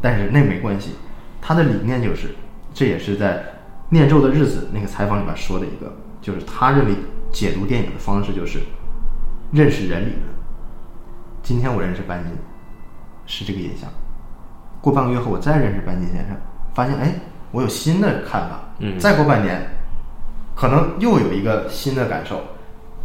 [0.00, 0.90] 但是那没关系，
[1.40, 2.34] 他的理念就是，
[2.72, 3.38] 这也是在
[3.88, 6.92] 《念咒的日子》那个采访里面说的一个，就是他认为
[7.32, 8.60] 解读电影的方式就是
[9.52, 10.22] 认识人理论。
[11.42, 12.32] 今天我认识班金，
[13.26, 13.88] 是这个印象。
[14.80, 16.36] 过半个月后我再认识班金先生，
[16.74, 17.14] 发现哎，
[17.50, 18.60] 我有新的看法。
[18.78, 19.60] 嗯再过半年，
[20.56, 22.40] 可能又有一个新的感受。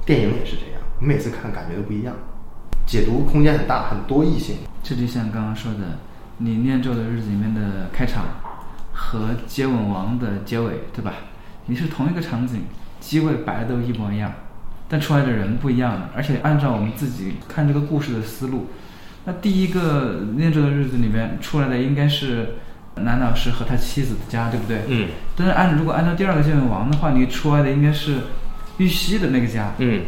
[0.06, 2.14] 电影也是这样，你每次看感觉都不一样，
[2.86, 4.58] 解读空间很大，很多异性。
[4.84, 5.98] 这就像刚刚说的，
[6.38, 8.26] 你《念咒的日子》里面的开场
[8.94, 11.12] 和《接吻王》的结尾，对吧？
[11.66, 12.62] 你是同一个场景，
[13.06, 14.34] 机位摆的都一模一样，
[14.89, 16.10] 但出来的人不一样了。
[16.15, 18.65] 而且按照我们自己看这个故事的思路，
[19.26, 22.56] 那第一个《念咒的日子》里面出来的应该是
[22.96, 24.82] 男老师和他妻子的家，对不对？
[24.88, 28.15] 嗯但是按如果按照第二个接吻王的话，你出来的应该是
[28.78, 29.72] 玉溪的那个家。
[29.78, 30.02] 嗯，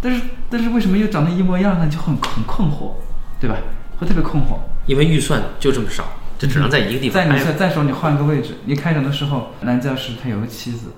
[0.00, 1.88] 但是但是为什么又长得一模一样呢？
[1.88, 2.92] 就很很困惑，
[3.40, 3.56] 对吧？
[3.98, 4.58] 会特别困惑。
[4.86, 6.04] 因为预算就这么少，
[6.38, 7.58] 就只能在一个地方再你。
[7.58, 10.92] 再说你换个位置，你开场的时候，男教师他有个妻子，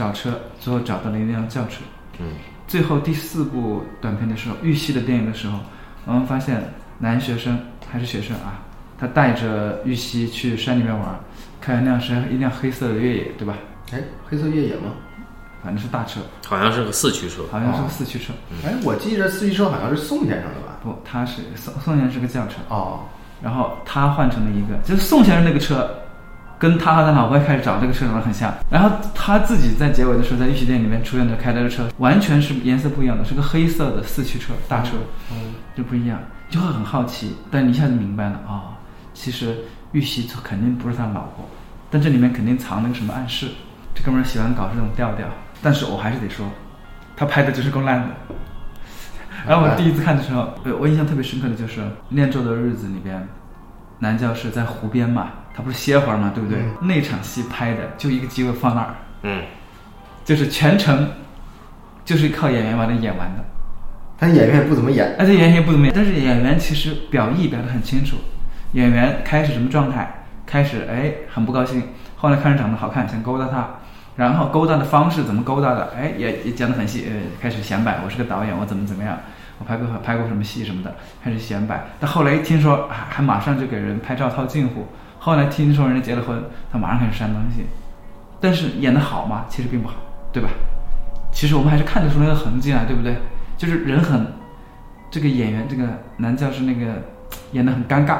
[0.00, 1.82] 找车，最后找到了一辆轿车。
[2.18, 2.32] 嗯
[2.66, 5.58] 最后第四部短片的时候，玉溪的电影的时候，
[6.06, 7.58] 我们发现男学生
[7.90, 8.62] 还是学生啊，
[8.98, 11.20] 他带着玉溪去山里面玩，
[11.60, 13.54] 开一辆是一辆黑色的越野，对吧？
[13.92, 14.92] 哎，黑色越野吗？
[15.62, 17.42] 反正是大车，好像是个四驱车。
[17.50, 18.32] 好像是个四驱车。
[18.64, 20.78] 哎，我记着四驱车好像是宋先生的吧？
[20.82, 23.00] 不，他是宋宋先生是个轿车，哦，
[23.42, 25.90] 然后他换成了一个，就是宋先生那个车，
[26.60, 28.52] 跟他和他老婆一开始找这个车长得很像。
[28.70, 34.90] 然后他自己在结尾的时候，在玉溪店里面出现的开的车，完全是颜色不一样的，是个黑色的四驱车大车，
[35.32, 36.18] 嗯，就不一样，
[36.50, 37.34] 就会很好奇。
[37.50, 38.62] 但你一下就明白了啊、哦，
[39.14, 39.56] 其实
[39.92, 41.48] 玉溪肯定不是他老婆，
[41.90, 43.48] 但这里面肯定藏了个什么暗示。
[43.94, 45.26] 这哥们儿喜欢搞这种调调，
[45.62, 46.46] 但是我还是得说，
[47.16, 48.08] 他拍的就是够烂的。
[49.48, 53.26] 然后我第一次看的时候，呃我印象特别深刻的就是《念咒的日子》里边，
[53.98, 56.58] 男教师在湖边嘛，他不是歇会儿嘛，对不对？
[56.80, 59.42] 那场戏拍的就一个机会放那儿，嗯，
[60.24, 61.08] 就是全程
[62.04, 63.44] 就是靠演员把它演完的。
[64.18, 65.16] 他演员也不怎么演。
[65.18, 68.16] 而且演员也不怎么演，但是演员其实表意表得很清楚。
[68.72, 70.24] 演员开始什么状态？
[70.46, 71.82] 开始哎很不高兴，
[72.16, 73.68] 后来看着长得好看，想勾搭他，
[74.16, 75.92] 然后勾搭的方式怎么勾搭的？
[75.96, 79.16] 哎也也讲得很细，呃开始显摆，我是个导演，我怎么怎么样，
[79.58, 81.84] 我拍过拍过什么戏什么的，开始显摆。
[82.00, 84.88] 但后来一听说还还马上就给人拍照套近乎，
[85.20, 87.64] 后来听说人家结了婚，他马上开始删东西。
[88.40, 89.44] 但是演的好嘛？
[89.50, 89.94] 其实并不好，
[90.32, 90.48] 对吧？
[91.30, 93.14] 其实我们还是看得出那个痕迹来，对不对？
[93.58, 94.26] 就是人很，
[95.10, 95.84] 这个演员这个
[96.16, 96.86] 男教师那个
[97.52, 98.16] 演的很尴尬，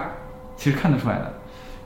[0.57, 1.33] 其实看得出来的，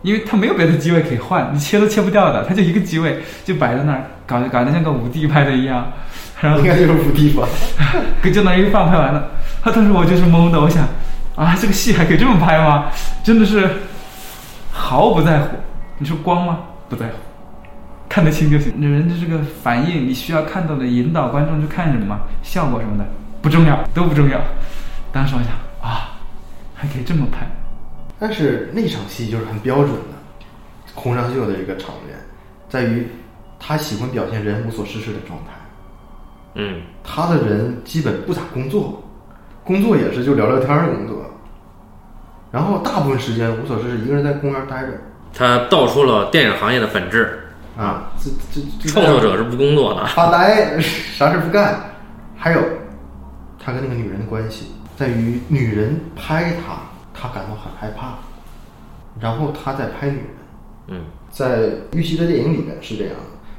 [0.02, 5.92] 因为他没有别的机位可以换，你切都切不掉的，他就一个机位就摆在那儿，搞搞得像个五 D 拍的一样，
[6.40, 7.46] 然后应该就是五 D 吧？
[8.34, 9.30] 就那一放拍完了，
[9.62, 10.84] 他当时我就是懵的，我想
[11.36, 12.86] 啊，这个戏还可以这么拍吗？
[13.22, 13.70] 真的是
[14.84, 15.56] 毫不在乎。
[15.96, 16.60] 你说光吗？
[16.90, 17.14] 不在乎，
[18.06, 18.70] 看得清就行。
[18.82, 23.04] 人的这个反应，你需要看到的引导观众去看什么效果什么的
[23.40, 24.38] 不重要，都不重要。
[25.10, 26.12] 当时我想啊，
[26.74, 27.46] 还可以这么拍，
[28.18, 30.44] 但是那场戏就是很标准的
[30.94, 32.14] 空上秀的一个场面，
[32.68, 33.06] 在于
[33.58, 35.52] 他喜欢表现人无所事事的状态。
[36.56, 39.02] 嗯，他的人基本不咋工作，
[39.64, 41.24] 工作也是就聊聊天儿的工作，
[42.54, 44.92] 然后大部分时间无所事事，一个人在公园待着
[45.32, 47.36] 他道出了电影行业的本质，
[47.76, 50.06] 啊，这这这创作者是不工作的。
[50.06, 51.80] 发呆，啥事儿不干。
[52.36, 52.60] 还有
[53.58, 56.76] 他跟那个女人的关系，在于女人拍他，
[57.12, 58.14] 他感到很害怕，
[59.18, 60.26] 然后他在拍女人。
[60.86, 63.14] 嗯在玉溪的电影里面是这样，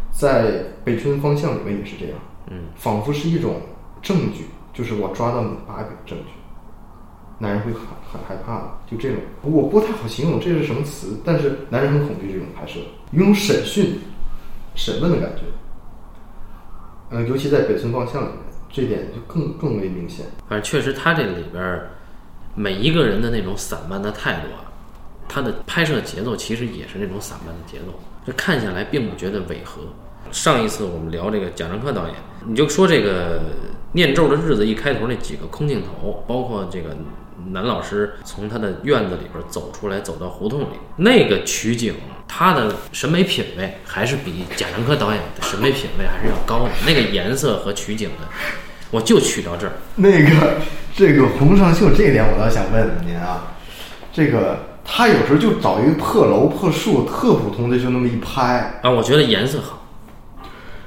[0.10, 2.16] 在北村方向里面也是这样，
[2.50, 3.56] 嗯，仿佛是一种
[4.02, 6.32] 证据，就是我抓到你的把柄证据。
[7.40, 12.80] 男人会很很害怕的，就这种，我不太好形容这是什么词，但是男人很恐惧这种拍摄，
[13.12, 14.00] 有种审讯、
[14.74, 15.42] 审问的感觉。
[17.10, 18.38] 呃，尤其在北村望向里面，
[18.72, 20.26] 这点就更更为明显。
[20.48, 21.82] 反正确实他这里边
[22.56, 24.72] 每一个人的那种散漫的态度啊，
[25.28, 27.94] 他的拍摄节奏其实也是那种散漫的节奏，
[28.26, 29.82] 这看下来并不觉得违和。
[30.32, 32.16] 上一次我们聊这个贾樟柯导演，
[32.48, 33.40] 你就说这个
[33.92, 36.98] 《念咒的日子》一开头那几个空镜头，包括这个
[37.52, 40.66] 男老师从他的院子里边走出来，走到胡同里，
[40.98, 41.94] 那个取景，
[42.28, 46.72] 他的审美品位还是比贾樟柯导演的审美品位还是要高的。
[46.86, 48.28] 那个颜色和取景的，
[48.92, 49.74] 我就取到这儿。
[49.96, 50.56] 那个
[50.96, 53.56] 这个洪尚秀这一点，我倒想问问您啊，
[54.12, 59.86] 这个他有时候就找一个破楼破树，特普通的就那么一拍，啊，我觉得颜色好，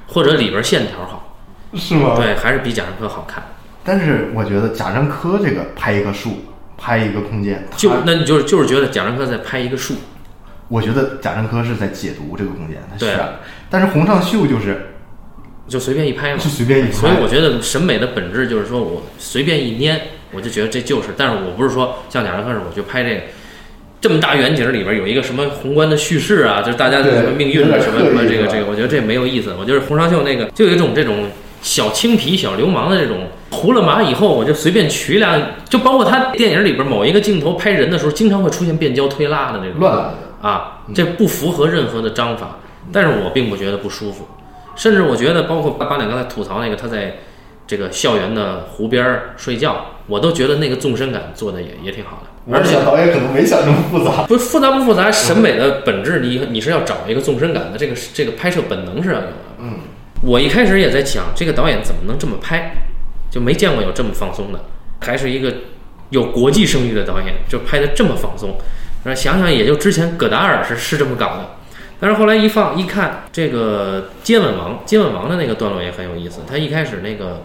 [0.08, 1.38] 或者里边线条好，
[1.74, 2.16] 是吗？。
[2.16, 3.42] 对，还是比贾樟柯好看。
[3.84, 6.30] 但是我觉得贾樟柯这个拍一棵树，
[6.78, 9.94] 拍一个空间，就那你就是就是觉得贾樟柯在拍一个树，
[10.68, 13.40] 我觉得贾樟柯是在解读这个空间，他对啊。
[13.68, 14.94] 但是洪尚秀就是
[15.66, 20.00] 就随便一拍嘛，就随便一拍所以我觉得审美的本质就是说我随便一捏，
[20.32, 21.08] 我就觉得这就是。
[21.16, 23.22] 但是我不是说像贾樟柯似的，我就拍这个
[24.00, 29.52] 这么大远景里边有一个什么宏观的叙事啊，就是大家的什么命运啊，什么什么这个这个，我觉得这没有意思。
[29.58, 31.28] 我觉得洪尚秀那个就有一种这种
[31.60, 40.48] 小青皮、小流氓的这种糊了麻以后，我就随便取两，就包括他电影里边某一个镜头拍人的时候，经常会出现变焦推拉的那种乱来的。
[40.48, 42.58] 啊，这不符合任何的章法，
[42.92, 44.26] 但是我并不觉得不舒服，
[44.76, 47.16] 甚至我觉得，包括八八两刚才吐槽那个他在
[47.66, 54.22] 这个校园的湖边儿睡觉，我都觉得那个纵深感做的也也挺好的，而且导演可能没想这么复杂。
[54.28, 59.32] 不复杂不复杂，审美的本质你你是要找一个纵深感的，这个这个拍摄本能是要有的。
[59.58, 59.74] 嗯，
[60.22, 62.72] 我一开始也在想，这个导演怎么能这么拍，
[63.30, 64.64] 就没见过有这么放松的，
[65.00, 65.54] 还是一个
[66.10, 68.58] 有国际声誉的导演，就拍的这么放松。
[69.04, 71.50] 然后想想，也就之前葛达尔是是这么搞的，
[72.00, 76.40] 但是后来一放一看，这个接吻王接吻王的那个段落也很有意思。
[76.48, 77.44] 他一开始那个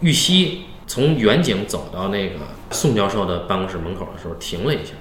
[0.00, 2.34] 玉溪从远景走到那个
[2.70, 4.92] 宋教授的办公室门口的时候停了一下，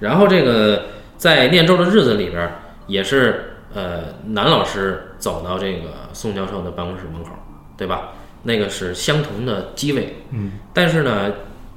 [0.00, 2.52] 然后这个在念咒的日子里边
[2.86, 7.30] 也是呃男老师走到这个宋教授的办公室门口，
[7.76, 8.10] 对吧？
[8.44, 11.32] 那个是相同的机位，嗯，但是呢，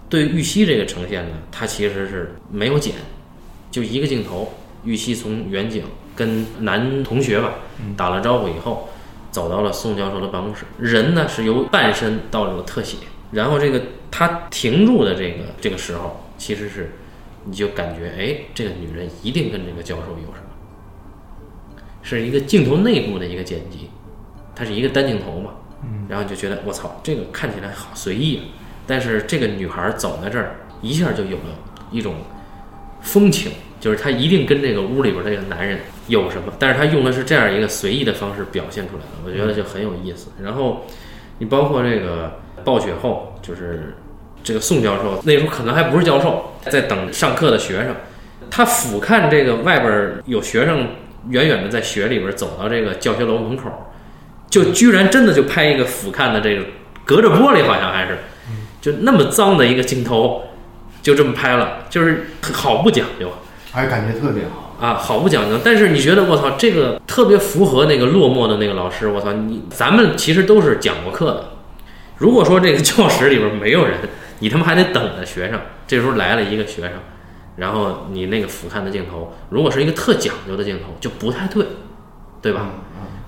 [0.09, 2.95] 对玉溪这个呈现呢，它其实是没有剪，
[3.69, 4.51] 就一个镜头，
[4.83, 5.83] 玉溪从远景
[6.15, 7.53] 跟男同学吧
[7.95, 8.89] 打了招呼以后，
[9.29, 12.97] 走到了宋教授的办公室，人呢是由半身到这个特写，
[13.31, 13.79] 然后这个
[14.09, 16.93] 他停住的这个这个时候，其实是
[17.43, 20.44] 你就感觉哎，这个女人一定跟这个教授有什么，
[22.05, 23.89] 是一个镜头内部的一个剪辑，
[24.55, 25.49] 它是一个单镜头嘛，
[26.07, 28.43] 然后你就觉得我操，这个看起来好随意啊，
[28.85, 31.57] 但是这个女孩走在这儿，一下就有了
[31.89, 32.13] 一种
[33.01, 40.27] 风情，就是她一定跟这个屋里边这个男人有什么，但是她用的是这样一个随意的方式表现出来的，我觉得就很有意思。
[40.39, 40.85] 然后
[41.39, 43.95] 你包括这个暴雪后，就是
[44.43, 47.95] 这个宋教授那时候可能还不是教授，在等上课的学生，
[48.51, 50.87] 他俯瞰这个外边儿有学生
[51.29, 53.91] 远远的在雪里边走到这个教学楼门口，
[54.49, 56.63] 就居然真的就拍一个俯瞰的这个
[57.03, 58.17] 隔着玻璃好像还是，
[58.81, 60.43] 就那么脏的一个镜头，
[61.01, 63.31] 就这么拍了，就是好不讲究。
[63.73, 64.61] 哎，感觉特别好。
[64.79, 65.57] 啊，好不讲究。
[65.63, 69.07] 但是你觉得我操，这个特别符合那个落寞的那个老师。
[69.07, 71.45] 我操，你咱们其实都是讲过课的。
[72.17, 73.97] 如果说这个教室里边没有人，
[74.39, 75.59] 你他妈还得等着学生。
[75.87, 76.91] 这时候来了一个学生，
[77.57, 81.65] 然后你那个俯瞰的镜头，如果是一个特讲究的镜头，就不太对，
[82.41, 82.69] 对吧？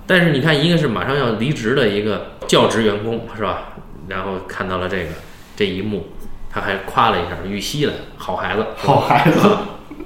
[0.06, 3.74] 但是你看，一个是马上要离职的一个教职员工，是吧？
[4.08, 5.10] 然后看到了这个
[5.56, 6.08] 这一幕，
[6.50, 9.40] 他还夸了一下玉溪的好孩子，好孩子，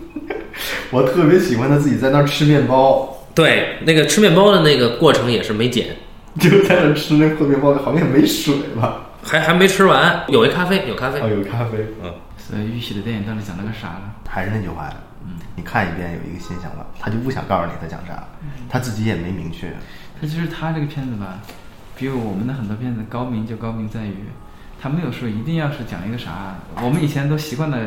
[0.89, 5.97] 我特别喜欢他自己在那儿吃面包，对，那个吃面包的那个过程也是没剪，
[6.39, 9.11] 就在那儿吃那破面包，好像也没水吧？
[9.24, 11.30] 还还没吃完，有一咖啡，有咖啡哦，。
[11.30, 11.78] 有咖啡。
[12.51, 14.11] 所以玉玺的电影到底讲了个啥呢？
[14.27, 14.95] 还是那句话呀，
[15.25, 18.21] 嗯，你看一遍有一个新想法，他就不想告诉你他讲啥，
[18.69, 19.73] 他自己也没明确。
[20.19, 21.39] 他就是他这个片子吧，
[21.95, 24.15] 比我们的很多片子高明就高明在于，
[24.81, 27.77] 他没有说一定要是讲一个啥，我们以前都习惯了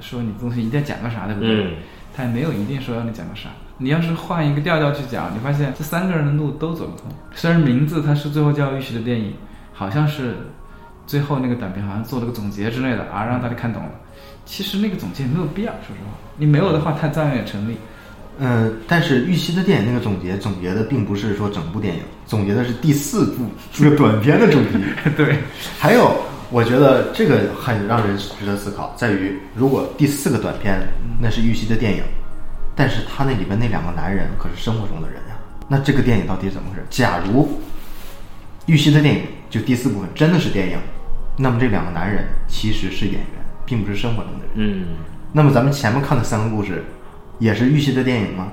[0.00, 1.64] 说你东西一定要讲个啥，对不对？
[1.64, 1.76] 嗯
[2.12, 3.48] 他也没有一定说让你讲个啥。
[3.78, 7.06] 你要是换一个调调去讲，你发现这三个人的路都走不通。
[7.32, 9.32] 虽然名字它是最后叫玉玺的电影，
[9.72, 10.36] 好像是
[11.10, 13.90] 最后那个短片好像做了个总结之类的啊，让大家看懂了。
[14.46, 17.76] 其实那个总结没有必要，说实话，你没有的话，它照样也成立。
[18.38, 24.78] 嗯，但是玉溪的电影那个总结，总结的并不是说整部电影，总结的是第四部这个短片的主题。
[25.16, 25.36] 对，
[25.80, 26.16] 还有，
[26.52, 30.78] 我觉得这个很让人值得思考，在于如果第四个短片
[31.20, 32.04] 那是玉溪的电影，
[32.76, 35.34] 但是他那里边那两个男人可是生活中的人呀、
[35.66, 36.86] 那这个电影到底怎么回事？
[36.88, 37.60] 假如
[38.66, 40.78] 玉溪的电影就第四部分真的是电影，
[41.40, 43.24] 那么这两个男人其实是演员，
[43.64, 44.50] 并不是生活中的人。
[44.54, 44.84] 嗯，
[45.32, 46.84] 那么咱们前面看的三个故事，
[47.38, 48.48] 也是玉溪的电影吗？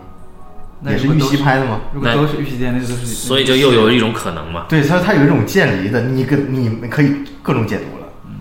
[0.85, 1.81] 也是玉溪拍的吗？
[1.91, 3.07] 如果都是玉溪电影，那就都是。
[3.07, 7.11] 所以就又有一种可能嘛，对，所以它有一种渐离的，你跟你们可以
[7.41, 8.07] 各种解读了。
[8.27, 8.33] 嗯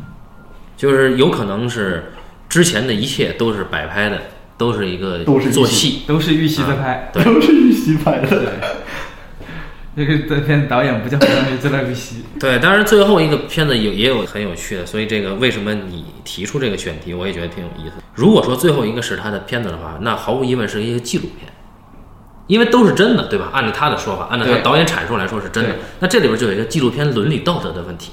[0.76, 2.12] 就是有可能是
[2.48, 4.20] 之前的一切都是摆拍的，
[4.58, 6.02] 都是一个都是做戏。
[6.06, 7.10] 都是玉溪在拍。
[7.12, 8.52] 都是玉溪拍的。
[9.96, 12.16] 这个这片导演不叫黄上玉，就叫玉玺。
[12.38, 17.94] 对，当然最后一个片子有也有很有趣的，所以这个为什么你提出这个选题，我也觉得挺有意思。
[18.14, 21.50] 如果说最后一个是他的片子的话，那毫无疑问是一个纪录片，
[22.46, 23.48] 因为都是真的，对吧？
[23.54, 25.74] 按照他的说法，按照他导演阐述来说是真的。
[26.00, 28.12] 那这里边就有一个纪录片伦理道德的问题，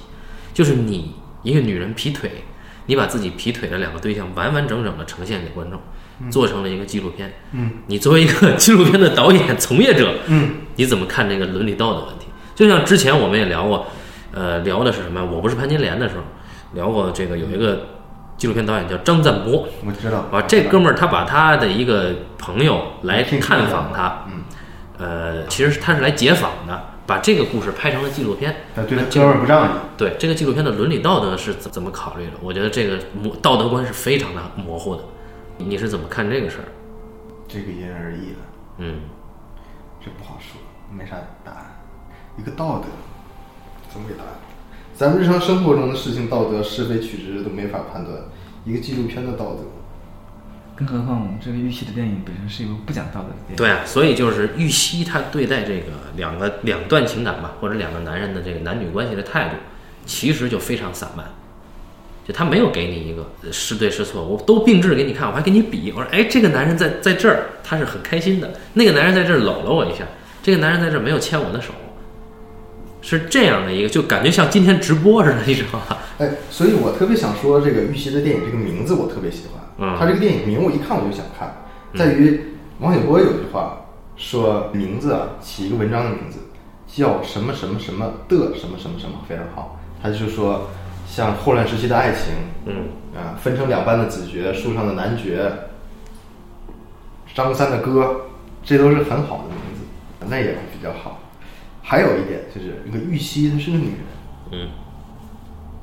[0.54, 2.46] 就是你一个女人劈腿，
[2.86, 5.82] 你把自己劈腿的两个对象完完整整的呈现给观众，
[6.30, 7.34] 做成了一个纪录片。
[7.52, 12.28] 嗯，你作为一个纪录片的导演从业者，嗯，你怎么看这个伦理道德问题？
[12.56, 13.88] 就像之前我们也聊过，
[14.32, 15.26] 呃，聊的是什么？
[15.26, 16.24] 我不是潘金莲的时候，
[16.74, 17.88] 聊过这个有一个
[18.38, 19.68] 纪录片导演叫张赞波。
[19.86, 24.44] 我知道啊，这哥们儿他把他的一个朋友来听探访他，嗯，
[25.00, 28.56] 呃，其实他是来解访的，把这个故事拍成了纪录片。
[28.76, 32.34] 他对他们儿不仗义，对这个纪录片的伦理道德是怎怎么考虑的？
[32.42, 35.04] 我觉得这个模道德观是非常的模糊的。
[35.68, 36.68] 你是怎么看这个事儿？
[37.48, 38.38] 这个因人而异的，
[38.78, 39.02] 嗯
[40.04, 40.60] 这不好说，
[40.92, 41.76] 没啥答案。
[42.38, 42.86] 一个道德，
[43.92, 44.32] 怎么给答案？
[44.96, 48.18] 咱们日常生活中的事情，道德是非曲直都没法判断，
[48.66, 49.64] 一个纪录片的道德，
[50.76, 53.56] 更何况我们这个玉溪的电影本身是一部不讲道德的电影。
[53.56, 59.56] 对啊，所以就是玉溪他对待这个两个两段情感吧，或者两个男人的这个男女关系的态度，
[60.06, 61.26] 其实就非常散漫。
[62.26, 70.06] 就他没有给你一个呃是对是错，我都并置给你看，我还给你比，我说哎，这个男人在在这儿他是很开心的，那个男人在这儿搂了我一下，
[70.42, 71.74] 这个男人在这儿没有牵我的手，
[73.02, 75.98] 是这样的一个，就感觉像今天直播似的，你知道吧？
[76.20, 79.62] 哎，所以我特别想说，这个玉溪的电影这个名字我特别喜欢。
[79.80, 81.66] 嗯他这个电影名我一看我就想看，
[81.98, 82.40] 在于
[82.80, 83.82] 王小波有句话
[84.16, 86.38] 说名字啊，起一个文章的名字
[86.88, 89.80] 叫什么什么什么的什么什么什么非常好。
[90.02, 90.70] 他就说
[91.14, 92.34] 像霍乱时期的爱情，
[92.66, 95.54] 嗯啊，分成两半的子爵，树上的男爵，
[97.36, 98.20] 张三的歌，
[98.64, 99.84] 这都是很好的名字，
[100.28, 101.20] 那也比较好。
[101.84, 103.98] 还有一点就是那个玉溪她是个女人。
[104.54, 104.70] 嗯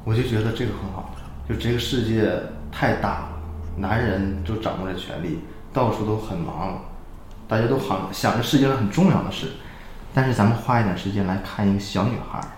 [0.04, 1.14] 我就觉得这个很好，
[1.48, 2.28] 就这个世界
[2.72, 3.28] 太大了，
[3.76, 5.38] 男人就掌握着权力，
[5.72, 6.82] 到处都很忙，
[7.46, 9.46] 大家都好想着世界上很重要的事，
[10.12, 12.48] 但是咱们花一点时间来看一个小女孩儿，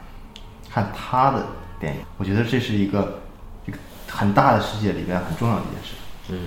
[0.71, 1.45] 看她的
[1.83, 3.21] 电影，我觉得这是一个
[3.67, 3.77] 一个
[4.07, 5.97] 很大的世界里边很重要的一件事。
[6.29, 6.39] 嗯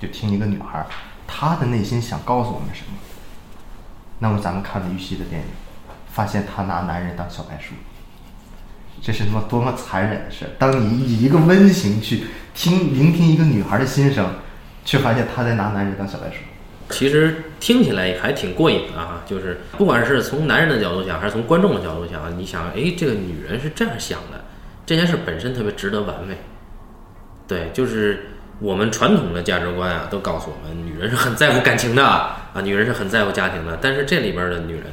[0.00, 0.86] 就听一个女孩儿，
[1.26, 2.96] 她的内心想告诉我们什么。
[4.18, 5.46] 那么咱们看了玉溪的电影，
[6.10, 7.74] 发现她拿男人当小白鼠，
[9.02, 10.50] 这是他妈多么残忍的事儿！
[10.58, 12.24] 当你以一个温情去
[12.54, 14.32] 听聆听一个女孩的心声，
[14.84, 16.36] 却发现她在拿男人当小白鼠。
[16.90, 24.44] 其实听起来还挺过瘾的哈，就是不管是从男人的角度想，还是从观众的角度想，你想，哎，这个女人是这样想的，
[24.88, 26.38] 这件事本身特别值得玩味。
[27.46, 33.78] 对，就是我们传统的价值观啊，都告诉我们，女人是很在乎感情的啊，女人是很在乎家庭的。
[33.82, 34.84] 但是这里边的女人，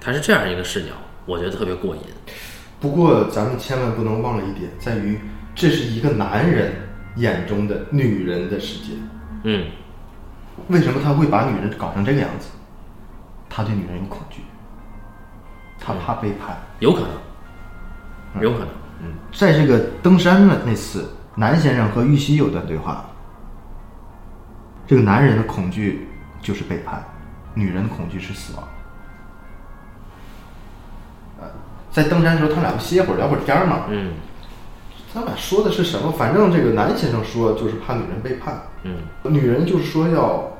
[0.00, 0.92] 她是这样一个视角，
[1.26, 2.00] 我觉得特别过瘾。
[2.80, 5.20] 不过咱们千万不能忘了一点，在于
[5.54, 6.72] 这是一个男人
[7.16, 8.94] 眼中的女人的世界。
[9.44, 9.66] 嗯
[10.68, 12.48] 为什么他会把女人搞成这个样子？
[13.50, 14.40] 他对女人有恐惧，
[15.78, 16.56] 他怕背叛。
[16.78, 18.81] 有可能，有可能，嗯
[19.32, 23.04] 在这个登山的那次，南先生和玉溪有段对话。
[24.86, 26.08] 这个男人的恐惧
[26.40, 27.02] 就是背叛，
[27.54, 28.68] 女人的恐惧是死亡。
[31.40, 31.46] 呃，
[31.90, 33.86] 在登山的时候，他们俩不歇会儿聊会儿天儿嘛。
[33.88, 34.12] 嗯
[35.14, 36.10] 他俩说的是什么？
[36.12, 40.50] 反正这个南先生说就是怕女人背叛，嗯女人就是说要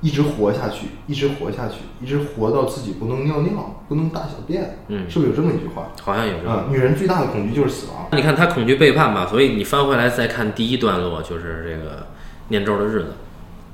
[0.00, 4.78] 一直活下去，一直活下去，一直活到自己不能尿尿，不能大小便。
[4.88, 5.90] 嗯是不是有这么一句话？
[6.02, 6.50] 好像有这个。
[6.50, 8.08] 啊、女人最大的恐惧就是死亡。
[8.12, 12.06] 你看她恐惧背叛嘛，所以你翻回来再看第一段落，就是这个
[12.48, 13.14] 念咒的日子，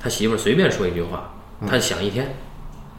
[0.00, 1.34] 他媳妇儿随便说一句话，
[1.66, 2.34] 他想一天，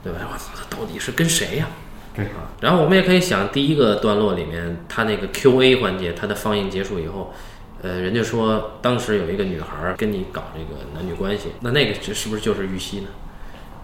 [0.03, 0.19] 对吧？
[0.31, 1.67] 我操，他到底是跟谁呀、
[2.15, 7.33] 对啊，然后我们也可以想第一个段落里面，他那个 Q&A 环节，他的放映结束以后，
[7.81, 13.07] 呃，人家说当时有一个女孩儿跟你搞这个男女关系，那那个是不是就是玉溪呢？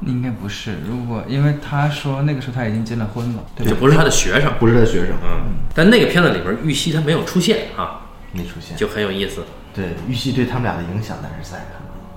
[0.06, 0.78] 应该不是。
[0.88, 3.70] 如果因为他说那个时候他已经结了婚了，对吧？
[3.70, 8.78] 就不是他的学生，不是他的学生，嗯，但那个片子里边玉溪他没有出现啊，没出现。
[8.78, 9.44] 就很有意思。
[9.74, 11.66] 对玉溪对他们俩的影响但是在的。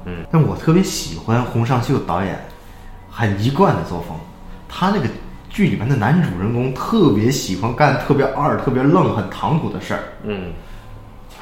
[0.07, 2.39] 嗯，但我特别喜欢洪尚秀导演
[3.11, 4.17] 很一贯的作风，
[4.69, 5.07] 他那个
[5.51, 10.01] 剧里面的男主人公特别喜欢干特别二、特别愣、很唐突的事儿。
[10.25, 10.53] 嗯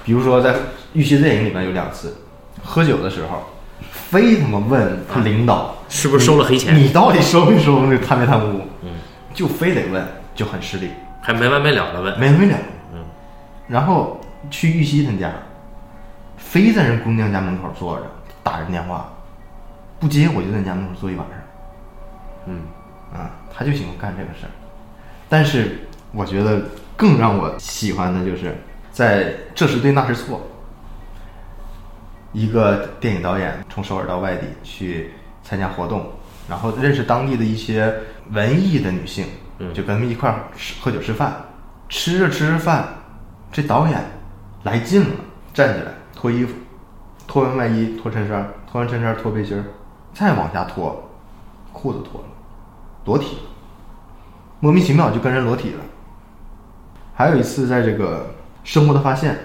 [0.05, 0.55] 比如说在
[0.95, 2.17] 玉溪电影里面有两次，
[2.63, 3.45] 喝酒的时候，
[3.93, 6.75] 非他妈问他领导是不是收了黑钱？
[6.75, 8.63] 你到底收没收那个贪没贪污？
[8.83, 8.91] 嗯，
[9.35, 10.03] 就非得问，
[10.35, 12.19] 就很失礼，还没完没了的问。
[12.19, 12.57] 没完没了。
[12.95, 13.05] 嗯，
[13.69, 14.19] 然后
[14.51, 15.33] 去玉溪他家，
[16.39, 18.07] 非在人姑娘家门口坐着
[18.43, 19.13] 打人电话，
[19.99, 21.37] 不接我就在家门口坐一晚上。
[22.47, 22.61] 嗯
[23.13, 24.51] 啊，他就喜欢干这个事儿。
[25.29, 26.63] 但是我觉得
[26.97, 28.57] 更让我喜欢的就是
[28.93, 30.41] 在这是对那是错。
[32.33, 35.11] 一个电影导演从首尔到外地去
[35.51, 36.07] 参加活动，
[36.49, 37.93] 然后认识当地的一些
[38.31, 39.27] 文艺的女性，
[39.59, 41.35] 嗯就跟他们一块儿吃喝酒吃饭，
[41.89, 42.87] 吃着吃着饭，
[43.51, 44.01] 这导演
[44.63, 45.17] 来劲了，
[45.53, 46.55] 站起来脱衣服，
[47.27, 49.65] 脱完外衣脱衬衫，脱完衬衫脱背心儿，
[50.15, 51.03] 再往下脱，
[51.73, 52.29] 裤子脱了。
[53.05, 53.43] 裸体了，
[54.61, 55.81] 莫名其妙就跟人裸体了。
[57.13, 58.33] 还有一次，在这个
[58.63, 59.37] 生活的发现，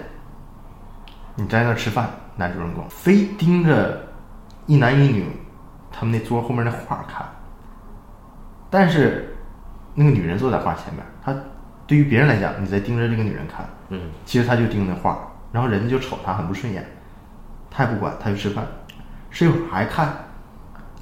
[1.34, 4.00] 你在那儿吃饭，男主人公非盯着
[4.66, 5.26] 一男一女
[5.98, 7.26] 他们那桌后面那画看，
[8.68, 9.34] 但是
[9.94, 11.34] 那个女人坐在画前面，她
[11.86, 16.84] 对于别人来讲，你在盯着这个女人看，嗯，其实她就盯着那画，然后人家就瞅她很不顺眼，
[17.70, 18.66] 她也不管，她就吃饭，
[19.30, 20.14] 吃一会儿还看，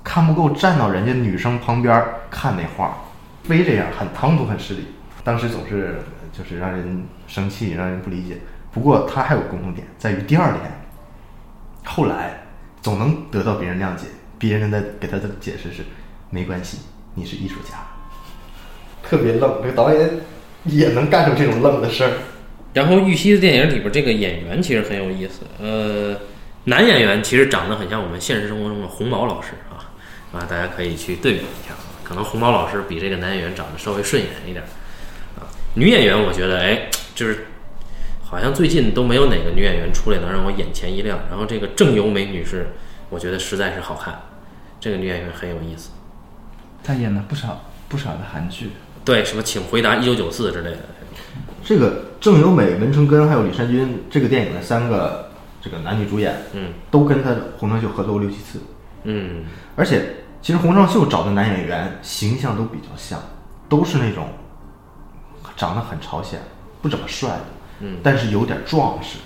[0.04, 2.94] 看不够站到人家女生旁边看那画，
[3.42, 4.86] 非这样很唐突很失礼，
[5.24, 5.98] 当时总是
[6.32, 8.38] 就是让人生气，让人不理解。
[8.70, 10.62] 不过他还有共同点，在于第二点，
[11.84, 12.30] 后来
[12.80, 14.06] 总能得到别人谅解，
[14.38, 15.82] 别人的给他的解释是
[16.30, 16.78] 没关系，
[17.14, 17.86] 你是艺术家，
[19.02, 19.60] 特别愣。
[19.62, 20.10] 这个导演
[20.64, 22.10] 也能干出这种愣的事儿。
[22.72, 26.16] 然后玉溪的电影里边这个演员其实很有意思，呃，
[26.64, 29.94] 男演员其实长得很像我们现实生活中的红毛老师啊
[30.32, 34.64] 啊，大家可以去对比一下，可能红毛老师比这个男演员长得稍微顺眼一点
[35.38, 35.46] 啊。
[35.74, 37.46] 女演员我觉得哎，就是
[38.22, 41.20] 好像最近都没有哪个女演员出来能让我眼前一亮。
[41.30, 42.70] 然后这个郑由美女士，
[43.14, 44.12] 我觉得实在是好看，
[44.80, 45.90] 这个女演员很有意思。
[46.82, 48.70] 她演了不少不少的韩剧，
[49.04, 50.78] 对，什么请回答一九九四之类的。
[51.62, 55.30] 这个郑有美、文成根还有李善均这个电影的三个
[55.62, 58.60] 这个男女主演，嗯都跟他洪尚秀合作过六七次。
[59.04, 59.44] 嗯
[59.76, 63.22] 而且其实洪尚秀找的男演员形象都比较像，
[63.68, 64.26] 都是那种
[65.56, 66.40] 长得很朝鲜、
[66.82, 67.44] 不怎么帅的，
[67.78, 69.18] 嗯但是有点壮实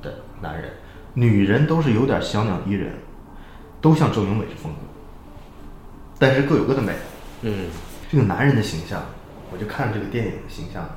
[0.00, 0.70] 的男人。
[1.16, 2.90] 女人都是有点小鸟依人，
[3.84, 4.78] 都像郑有美这风格，
[6.18, 6.94] 但是各有各的美。
[7.42, 7.66] 嗯
[8.10, 9.04] 这个男人的形象，
[9.52, 10.88] 我就看这个电影的形象，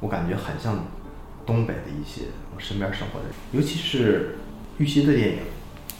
[0.00, 0.84] 我感觉很像
[1.46, 4.36] 东北的一些我身边生活的人，尤其是
[4.76, 5.38] 玉溪的电影，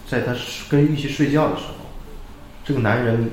[0.06, 0.36] 在他
[0.68, 1.86] 跟玉溪睡觉的时候，
[2.62, 3.30] 这个男人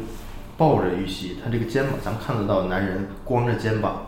[0.56, 4.06] 抱着玉溪，他这个肩膀，咱们看得到男人光着肩膀，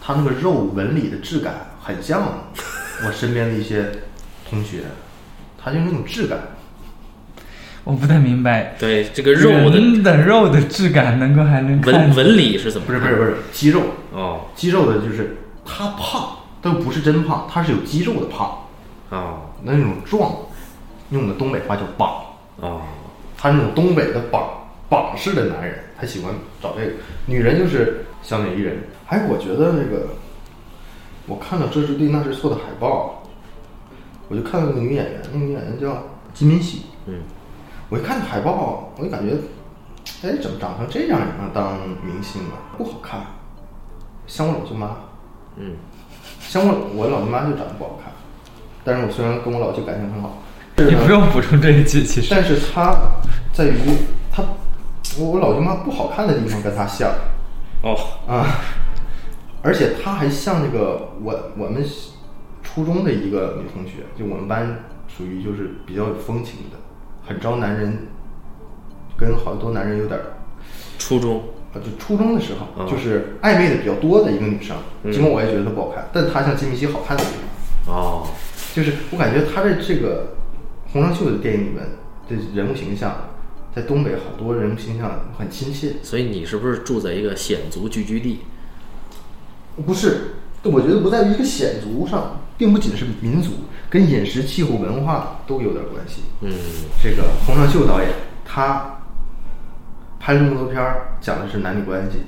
[0.00, 2.44] 他那个肉纹理的质感很像
[3.04, 3.90] 我身边的一些
[4.48, 4.84] 同学，
[5.58, 6.38] 他就那种质感，
[7.84, 12.86] 我不太明白，对这个肉的人的肉的质感能够还能看纹纹理是怎么？
[12.86, 13.82] 不是不是不是肌肉，
[14.12, 18.58] 哦肌肉的就是他胖，但不是真胖，他是有肌肉的胖。
[19.10, 20.34] 啊那种壮，
[21.10, 22.24] 用的东北话叫膀，
[22.60, 22.82] 啊，
[23.36, 24.48] 他那种东北的膀
[24.88, 26.92] 膀式的男人，他喜欢找这个。
[27.26, 28.76] 女人就是小鸟依人。
[29.06, 30.08] 哎，我觉得那个，
[31.26, 33.22] 我看到这是对那是错的海报，
[34.28, 36.82] 我就看到那个女演员，那个女演员叫金敏喜。
[37.06, 37.20] 嗯
[37.94, 39.36] 我一看海报，我就感觉，
[40.24, 42.74] 哎，怎么长成这样也能当明星啊？
[42.76, 43.20] 不好看，
[44.26, 44.96] 像我老舅妈。
[45.56, 45.76] 嗯
[46.40, 48.12] 像我我老舅妈就长得不好看，
[48.82, 50.42] 但是我虽然跟我老舅感情很好，
[50.76, 52.96] 你不用补充这一句，其实但是她
[53.52, 53.78] 在于
[54.32, 54.42] 她，
[55.16, 57.08] 我我老舅妈不好看的地方跟她像
[57.82, 58.58] 哦啊，
[59.62, 61.86] 而且她还像那个我我们
[62.60, 66.76] 初中的一个女同学，就我们班属于就是比较有风情的，
[67.26, 68.06] 很招男人，
[69.16, 70.24] 跟好多男人有点儿
[70.98, 77.30] 初中啊，就初中的时候，嗯就是暧昧的比较多的一个女生，嗯尽管我也觉得她不好看，但她像金敏喜好看的地
[77.86, 77.94] 方。
[77.94, 78.26] 哦
[78.74, 80.34] 就是我感觉她在这个
[80.92, 81.84] 洪尚秀的电影里面
[82.28, 83.30] 的人物形象，
[83.74, 85.94] 在东北好多人物形象很亲切。
[86.02, 88.40] 所以你是不是住在一个鲜族聚居地？
[89.86, 93.52] 不是，我觉得不在于一个显族上，并不仅是民族，
[93.88, 96.22] 跟饮食、气候、文化都有点关系。
[96.40, 96.52] 嗯
[97.02, 98.10] 这个洪尚秀导演
[98.44, 98.84] 他
[100.20, 102.18] 拍这么多片儿，讲的是男女关系，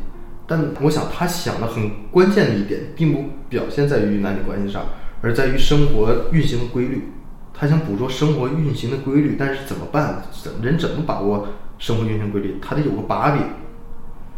[0.46, 4.84] 但我想他想的很关键的一点，并不表现在于男女关系上，
[5.22, 7.10] 而在于生活运行的规律。
[7.58, 10.22] 他想捕捉生活运行的规律，但是怎么办？
[10.30, 11.48] 怎人怎么把握
[11.78, 12.58] 生活运行规律？
[12.60, 13.42] 他得有个把柄。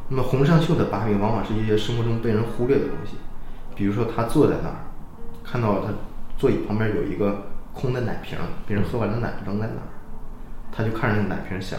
[0.08, 3.16] 那么洪尚秀的把柄往往是一些生活中被人忽略的东西，
[3.74, 4.76] 比如说他坐在那儿，
[5.50, 5.92] 看到他
[6.36, 8.36] 座椅旁边有一个空的奶瓶，
[8.66, 9.88] 别人喝完的奶扔在那儿，
[10.70, 11.78] 他就看着那个奶瓶想，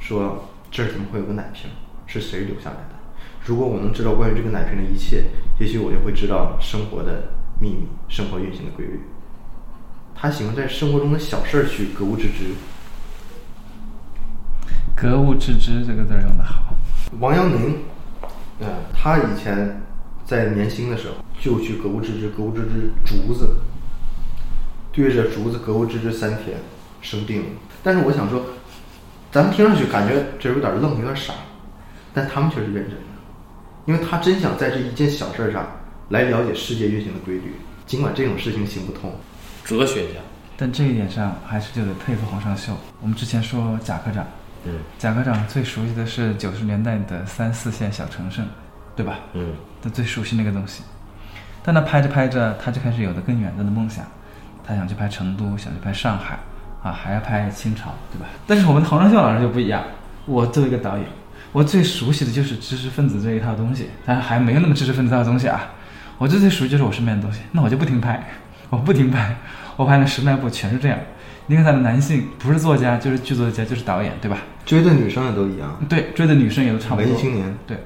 [0.00, 1.70] 说这儿怎么会有个奶瓶？
[2.06, 2.96] 是谁留下来的？
[3.44, 5.24] 如果我能知道关于这个奶瓶的一切，
[5.60, 7.22] 也许我就会知道生活的
[7.60, 9.00] 秘密，生活运行的规律。
[10.14, 12.52] 他喜欢在生活中的小事儿去格物致知。
[14.96, 16.74] 格物致知这个字儿用的好。
[17.20, 17.76] 王阳明，
[18.58, 19.80] 呃，他以前
[20.28, 23.56] 在年轻的时候就去格物致知，格物致知竹子，
[24.92, 26.58] 对着竹子格物致知三天，
[27.00, 27.46] 生病了。
[27.82, 28.44] 但是我想说，
[29.32, 31.32] 咱们听上去感觉这有点愣，有点傻，
[32.12, 33.06] 但他们却是认真的，
[33.86, 35.66] 因为他真想在这一件小事儿上
[36.10, 37.54] 来了解世界运行的规律，
[37.86, 39.10] 尽管这种事情行不通。
[39.64, 40.20] 哲学家。
[40.58, 42.76] 但这一点上还是就得佩服洪尚秀。
[43.00, 44.26] 我们之前说贾科长，
[44.66, 48.46] 嗯贾科长最熟悉的是九十年代的三四线小城镇，
[48.98, 49.20] 对吧？
[49.34, 50.82] 嗯他最熟悉那个东西。
[51.62, 54.04] 但他拍着拍着，他就开始有了更远大的梦想，
[54.66, 56.36] 他想去拍成都，想去拍上海，
[56.82, 58.26] 啊，还要拍清朝，对吧？
[58.44, 59.84] 但是我们的洪尚秀老师就不一样，
[60.26, 61.06] 我作为一个导演，
[61.52, 65.68] 我最熟悉的就是知识分子这一套东西，但是还没有那么知识分子这套东西啊。
[66.16, 68.20] 我最最熟悉就是我身边的东西，那我就不停拍，
[68.70, 69.36] 我不停拍，
[69.76, 70.98] 我拍了十来部全是这样。
[71.46, 74.38] 你看他的男性不是作家就是剧作家就是导演，对吧？
[74.66, 77.04] 追的女生也都一样，对，追的女生也都差不多。
[77.04, 77.78] 文艺青年，对，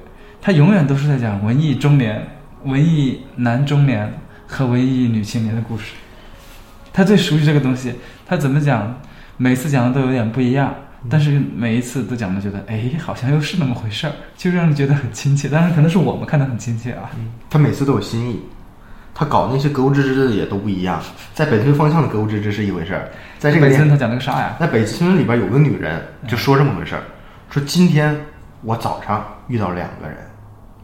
[0.45, 2.21] 他永远都是在讲文艺中年、
[2.65, 4.13] 文艺男中年
[4.45, 5.93] 和文艺女青年的故事。
[6.91, 8.93] 他最熟悉这个东西，他怎么讲，
[9.37, 10.75] 每次讲的都有点不一样，
[11.09, 15.47] 但是每一次都讲的觉得，哎，好像又是那么回事儿，就让人觉得很亲切。
[15.47, 17.09] 当然，可能是我们看的很亲切啊。
[17.49, 18.41] 他每次都有新意，
[19.15, 21.01] 他搞那些格物致知的也都不一样。
[21.33, 24.57] 在北村方向的格物致知是一回事儿，在这个北村他讲了个啥呀？
[24.59, 27.03] 在北村里边有个女人就说这么回事儿，
[27.49, 28.13] 说今天
[28.61, 30.17] 我早上遇到两个人，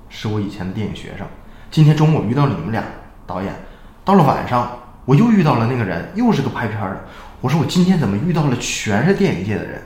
[0.09, 1.25] 是我以前的电影学生，
[1.71, 2.83] 今天中午我遇到了你们俩
[3.25, 3.53] 导演，
[4.03, 6.99] 到了晚上我又遇到了那个人，又是个拍片的。
[7.41, 9.81] 我说我今天怎么遇到了全是电影界的人？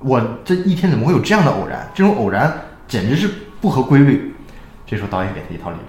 [0.00, 1.88] 我这一天怎么会有这样的偶然？
[1.94, 2.52] 这种偶然
[2.88, 3.30] 简直是
[3.60, 4.34] 不合规律。
[4.86, 5.88] 这时候导演给他一套理论，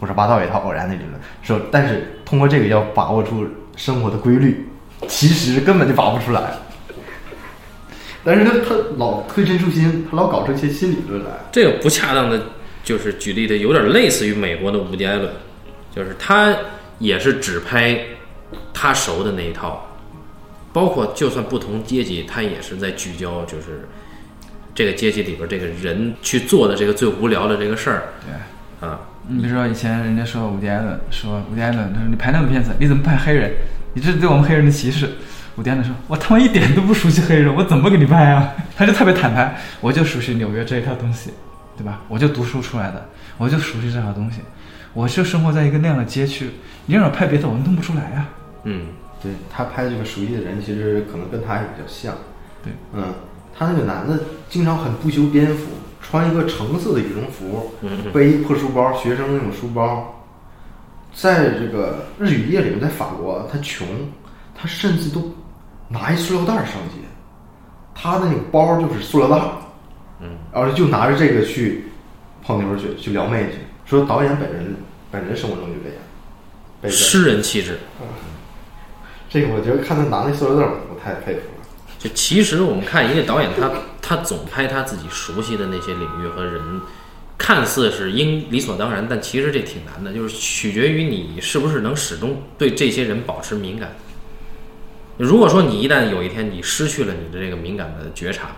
[0.00, 3.46] 胡说八道一套偶然的理论，说但是通过这个要把握住
[3.76, 4.66] 生活的规律，
[5.06, 6.42] 其实根本就把握不出来。
[8.24, 11.30] 但是他他老推陈出新，他老搞出一些新理论来。
[11.52, 12.40] 这个不恰当的，
[12.82, 15.30] 就是举例的有点类似于美国的伍迪·艾伦，
[15.94, 16.54] 就是他
[16.98, 17.98] 也是只拍
[18.72, 19.86] 他熟的那一套，
[20.72, 23.88] 包括就算不同阶级，他也是在聚焦，就是
[24.74, 28.88] 这个阶级里边这个人去做的这个最无聊的这个事儿对。
[28.88, 29.00] 啊。
[29.28, 33.52] 你比如说以前人家说伍迪·艾伦，说伍迪·艾伦，他说你拍那种片子，你怎么拍黑人？
[33.94, 35.08] 你这是对我们黑人的歧视。
[35.56, 38.52] 伍迪·艾伦说，我他妈一点都不熟悉黑人，我怎么给你拍啊？
[38.74, 41.30] 他就特别坦白，我就熟悉纽约这一套东西，
[41.76, 42.00] 对吧？
[42.08, 43.08] 我就读书出来的，
[43.38, 44.40] 我就熟悉这套东西，
[44.92, 46.50] 我就生活在一个那样的街区，
[46.86, 48.28] 你让我拍别的，我弄不出来呀、
[48.64, 48.86] 嗯，
[49.22, 52.14] 对他拍的这个熟悉的人，其实可能跟他也比较像。
[52.62, 53.12] 对，嗯，
[53.56, 54.18] 他那个男的
[54.48, 55.66] 经常很不修边幅，
[56.00, 57.72] 穿一个橙色的羽绒服，
[58.12, 60.08] 背一破书包，学生那种书包。
[61.14, 63.86] 在这个日与夜里面，在法国，他穷，
[64.54, 65.30] 他甚至都
[65.88, 66.96] 拿一塑料袋儿上街，
[67.94, 69.44] 他的那个包就是塑料袋，
[70.22, 71.86] 嗯，然后就拿着这个去
[72.42, 73.58] 泡妞去，去撩妹去。
[73.84, 74.76] 说导演本人
[75.10, 75.88] 本人生活中就这
[76.88, 77.78] 样，诗人气质。
[79.28, 81.66] 这个我觉得看他拿那塑料袋儿，我太佩服了。
[81.98, 83.70] 就其实我们看一个导演，他
[84.00, 86.80] 他总拍他自己熟悉的那些领域和人，
[87.38, 93.92] 看似是应理所当然，但其实这挺难的，就是取决于你是不是能始终对这些人保持敏感。
[95.18, 98.56] 如果说你一旦有一天你失去了你的这个敏感的觉察，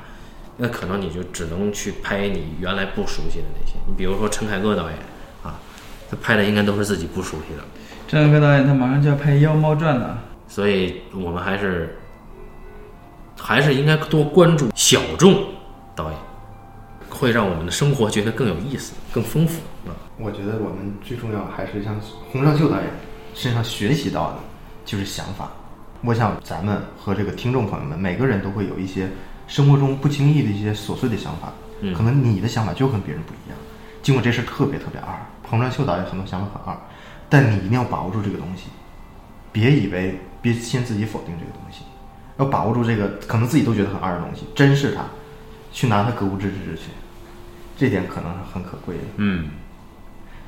[0.57, 3.75] 那可能你就只能去拍你原来不熟悉的那些。
[3.87, 4.99] 你比如说陈凯歌导演
[5.43, 5.59] 啊，
[6.11, 7.63] 他拍的应该都是自己不熟悉的，
[8.07, 11.99] 陈凯歌导演他马上就要拍《妖猫传》了，所以我们还是
[13.41, 15.45] 还是应该多关注小众
[15.95, 16.19] 导演，
[17.11, 19.93] 会让我们的生活觉得更有意思、更丰富啊。
[20.17, 22.01] 我觉得我们最重要还是向
[22.31, 22.85] 洪尚秀导演
[23.35, 24.39] 身上学习到的，
[24.85, 25.51] 就是想法。
[26.03, 29.09] 我想咱们和这个听众朋友们，每个人都会有一些
[29.55, 31.53] 生活中不经意的一些琐碎的想法，
[31.97, 33.57] 可能你的想法就跟别人不一样。
[34.03, 35.15] 尽管这事儿特别特别二，
[35.49, 36.77] 洪尚秀导演很多想法很二，
[37.29, 38.65] 但你一定要把握住这个东西，
[39.53, 41.85] 别以为别先自己否定这个东西，
[42.37, 45.05] 要把握住这个可能自己都觉得很二的东西，珍视它，
[45.71, 46.91] 去拿它格物致知去，
[47.79, 49.03] 这点可能是很可贵的。
[49.19, 49.51] 嗯，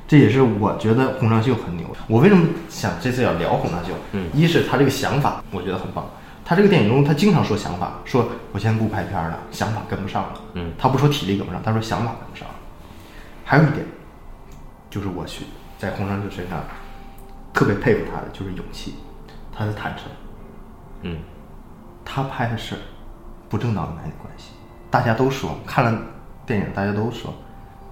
[0.08, 1.86] 这也是我觉得洪尚秀很牛。
[2.08, 3.92] 我为什么想这次要聊洪尚秀？
[4.14, 6.04] 嗯一是他这个想法，我觉得很棒。
[6.48, 10.40] 他这个电影中，他经常说想法，说我现在不拍片儿了，想法跟不上了。
[10.52, 12.54] 嗯，他不说体力跟不上，他说想法跟不上了。
[13.44, 13.84] 还有一点，
[14.88, 15.44] 就是我去
[15.76, 16.62] 在洪尚秀身上
[17.52, 18.94] 特别佩服他的就是勇气，
[19.52, 20.04] 他的坦诚。
[21.02, 21.18] 嗯，
[22.04, 22.76] 他拍的是
[23.48, 24.52] 不正当的男女关系，
[24.88, 26.00] 大家都说看了
[26.46, 27.34] 电影，大家都说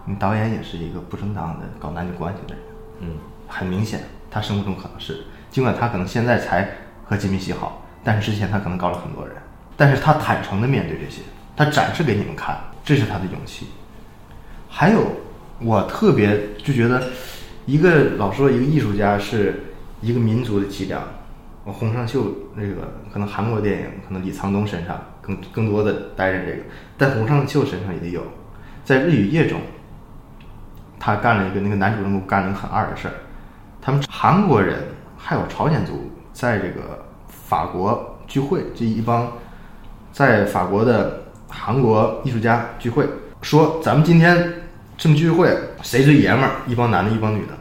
[0.04, 2.64] 你导演也是一个不正当的搞男女关系的人。
[3.00, 3.16] 嗯，
[3.48, 6.68] 很明显，他生活中可能是，尽管他可能现在才
[7.04, 9.34] 和金敏喜好，但是之前他可能搞了很多人，
[9.76, 11.22] 但是他坦诚的面对这些，
[11.56, 13.68] 他展示给你们看，这是他的勇气。
[14.68, 15.06] 还有，
[15.60, 17.02] 我特别就觉得，
[17.64, 19.64] 一个老说一个艺术家是
[20.00, 21.02] 一个民族的脊梁。
[21.64, 26.58] 我洪尚秀那个可能韩国电影，可能李沧东身上更更多的担任这个，
[26.98, 28.22] 但洪尚秀身上也有，
[28.84, 29.60] 在《日与夜》中，
[31.00, 33.14] 他干了一个那个男主人公干了一个很二的事儿，
[33.80, 34.78] 他们韩国人
[35.16, 37.03] 还有朝鲜族在这个
[37.54, 39.30] 法国聚会，这一帮
[40.12, 43.06] 在法国的韩国艺术家聚会，
[43.42, 44.52] 说咱们今天
[44.98, 46.50] 这么聚会，谁最爷们儿？
[46.66, 47.52] 一帮男的，一帮女的，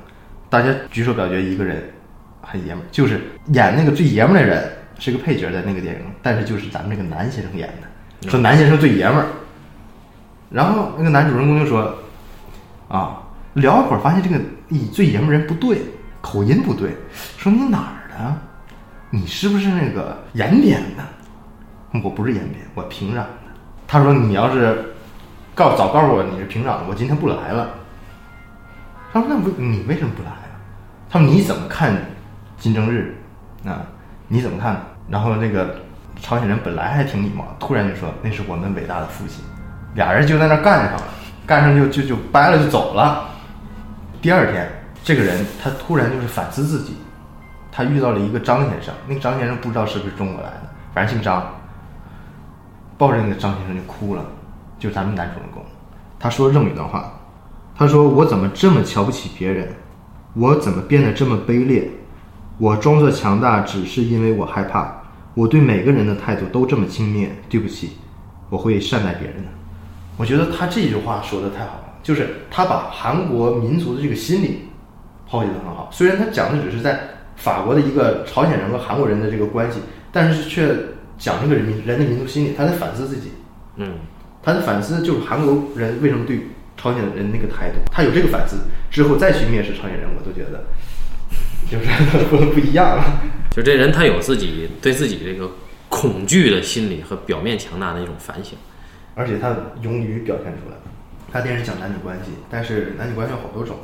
[0.49, 1.93] 大家举手表决，一个人
[2.41, 4.67] 很爷们儿，就是演那个最爷们儿的人
[4.97, 9.27] 是个配角在那个电影，但是就是咱们这个男先生演的，说男先生最爷们儿。
[10.49, 11.95] 然后那个男主人公就说
[12.89, 13.21] ：“啊，
[13.53, 14.37] 聊一会儿发现这个
[14.71, 15.83] 咦最爷们儿人不对，
[16.19, 16.97] 口音不对，
[17.37, 18.35] 说你哪儿的？
[19.15, 21.99] 你是不是那个延边的？
[22.03, 23.29] 我不是延边，我平壤的。
[23.87, 24.91] 他说你要是
[25.53, 27.69] 告早告诉我你是平壤的，我今天不来了。
[29.13, 30.57] 他说那为你为什么不来啊？
[31.11, 31.95] 他说你怎么看
[32.57, 33.15] 金正日
[33.63, 33.85] 啊？
[34.27, 34.81] 你怎么看？
[35.07, 35.75] 然后那个
[36.19, 39.43] 朝鲜人本来还挺礼貌，突然就说那是我们伟大的父亲。
[39.93, 41.03] 俩人就在那干上了，
[41.45, 43.29] 干上就就就掰了就走了。
[44.23, 44.67] 第二天，
[45.03, 46.97] 这个人他突然就是反思自己，
[47.75, 51.43] 他遇到了一个张先生，那个张先生不知道是不是中国来的，反正姓张。
[52.95, 54.23] 抱着那个张先生就哭了，
[54.77, 55.63] 就咱们男主人公，
[56.19, 57.11] 他说这么一段话，
[57.75, 59.67] 他说：“我怎么这么瞧不起别人？
[60.35, 61.89] 我怎么变得这么卑劣？
[62.59, 64.93] 我装作强大，只是因为我害怕。
[65.33, 67.29] 我对每个人的态度都这么轻蔑。
[67.49, 67.97] 对不起，
[68.51, 69.49] 我会善待别人的。”
[70.15, 74.67] 我觉得他这句话说的太好了，就是他把韩国民族的这个心理
[75.27, 75.89] 剖析的很好。
[75.91, 76.99] 虽然他讲的只是在
[77.35, 79.79] 法国的一个朝鲜人和韩国人的这个关系，
[80.11, 80.75] 但是却
[81.17, 83.31] 讲这个人民人的民族心理，他在反思自己。
[83.75, 83.93] 嗯，
[84.41, 86.41] 他的反思就是韩国人为什么对
[86.77, 88.57] 朝鲜人那个态度，他有这个反思
[88.91, 90.65] 之后再去蔑视朝鲜人，我都觉得
[91.69, 93.03] 就是不不一样了。
[93.51, 95.51] 就这人他有自己对自己这个
[95.89, 98.57] 恐惧的心理和表面强大的一种反省。
[99.15, 100.77] 而且他勇于表现出来。
[101.31, 103.77] 他电视讲男女关系，但是男女关系有好多种，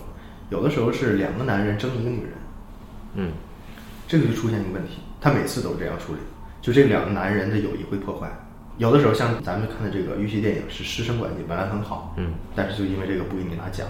[0.52, 2.34] 有的时候是两个男人争一个女人，
[3.16, 3.32] 嗯，
[4.07, 4.99] 这个就出现一个问题。
[5.22, 6.20] 他每次都这样处理，
[6.62, 8.30] 就这两个男人的友谊会破坏。
[8.78, 13.86] 有的时候像咱们看的这个玉溪电影是师生关系，本来很好，嗯，但是就因为这个不给你拿奖，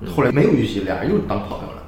[0.00, 1.82] 嗯，后来没有玉溪，俩人又当朋友了。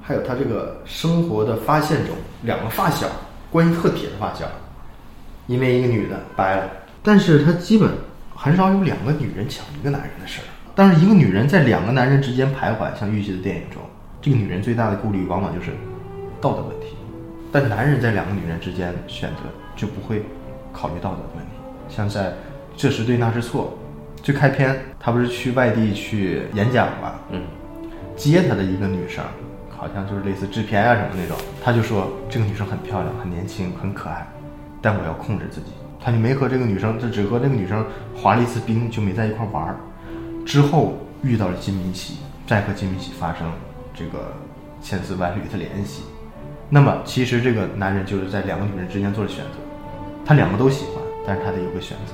[0.00, 3.06] 还有他这个生活的发现中，两个发小
[3.50, 4.46] 关系特铁的发小，
[5.46, 6.70] 因为一个女的掰了。
[7.02, 7.90] 但是他基本
[8.34, 10.44] 很少有两个女人抢一个男人的事儿。
[10.74, 13.81] 但是一个女人在两个男人之间徘徊，像玉溪的电影中，
[14.22, 15.72] 这个女人最大的顾虑往往就是
[16.40, 16.96] 道德问题。
[17.50, 19.40] 但男人在两个女人之间选择
[19.76, 20.22] 就不会
[20.72, 21.50] 考虑道德的问题。
[21.88, 22.30] 像在
[22.74, 23.76] 《这是对那是错》
[24.24, 27.14] 最开篇，他不是去外地去演讲嘛？
[27.30, 27.42] 嗯，
[28.16, 29.22] 接他的一个女生，
[29.68, 34.26] 好像就是类似制片啊什么那种，他就说这个女生很漂亮、很年轻、很可爱，
[34.80, 35.72] 但我要控制自己。
[36.00, 37.84] 他就没和这个女生，就只和那个女生
[38.16, 39.76] 滑了一次冰，就没在一块玩儿。
[40.46, 43.46] 之后遇到了金敏喜，再和金敏喜发生
[44.02, 44.34] 这个
[44.82, 46.02] 千丝万缕的联系。
[46.68, 49.62] 那么其实这个男人就是在两个女人之间做了选择，
[50.26, 52.12] 他两个都喜欢，但是他得有个选择，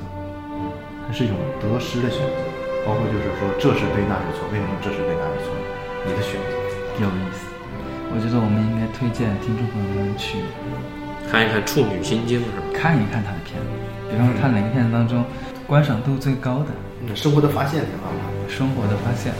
[1.07, 2.36] 他是一种得失的选择。
[2.86, 5.53] 包括就是说这是对那是错，为什么这是对那是错？
[6.07, 6.53] 你的选择
[7.01, 7.49] 有意思。
[8.11, 10.39] 我觉得我们应该推荐听众朋友们去
[11.28, 12.62] 看一看《处女心经》是吧？
[12.72, 13.68] 看一看他的片子，
[14.09, 15.22] 比方说他哪个片子当中
[15.66, 16.70] 观赏度最高的
[17.05, 18.18] 嗯，生活的发现挺好的。
[18.49, 19.34] 生活的发现，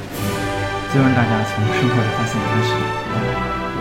[0.91, 2.73] 希望大家从生活的发现开始。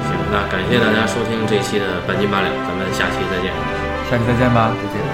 [0.07, 3.53] 行，那感谢大家收听这期的半斤八两，咱们下期再见。
[4.09, 4.71] 下期再见吧。
[4.75, 5.06] 再见。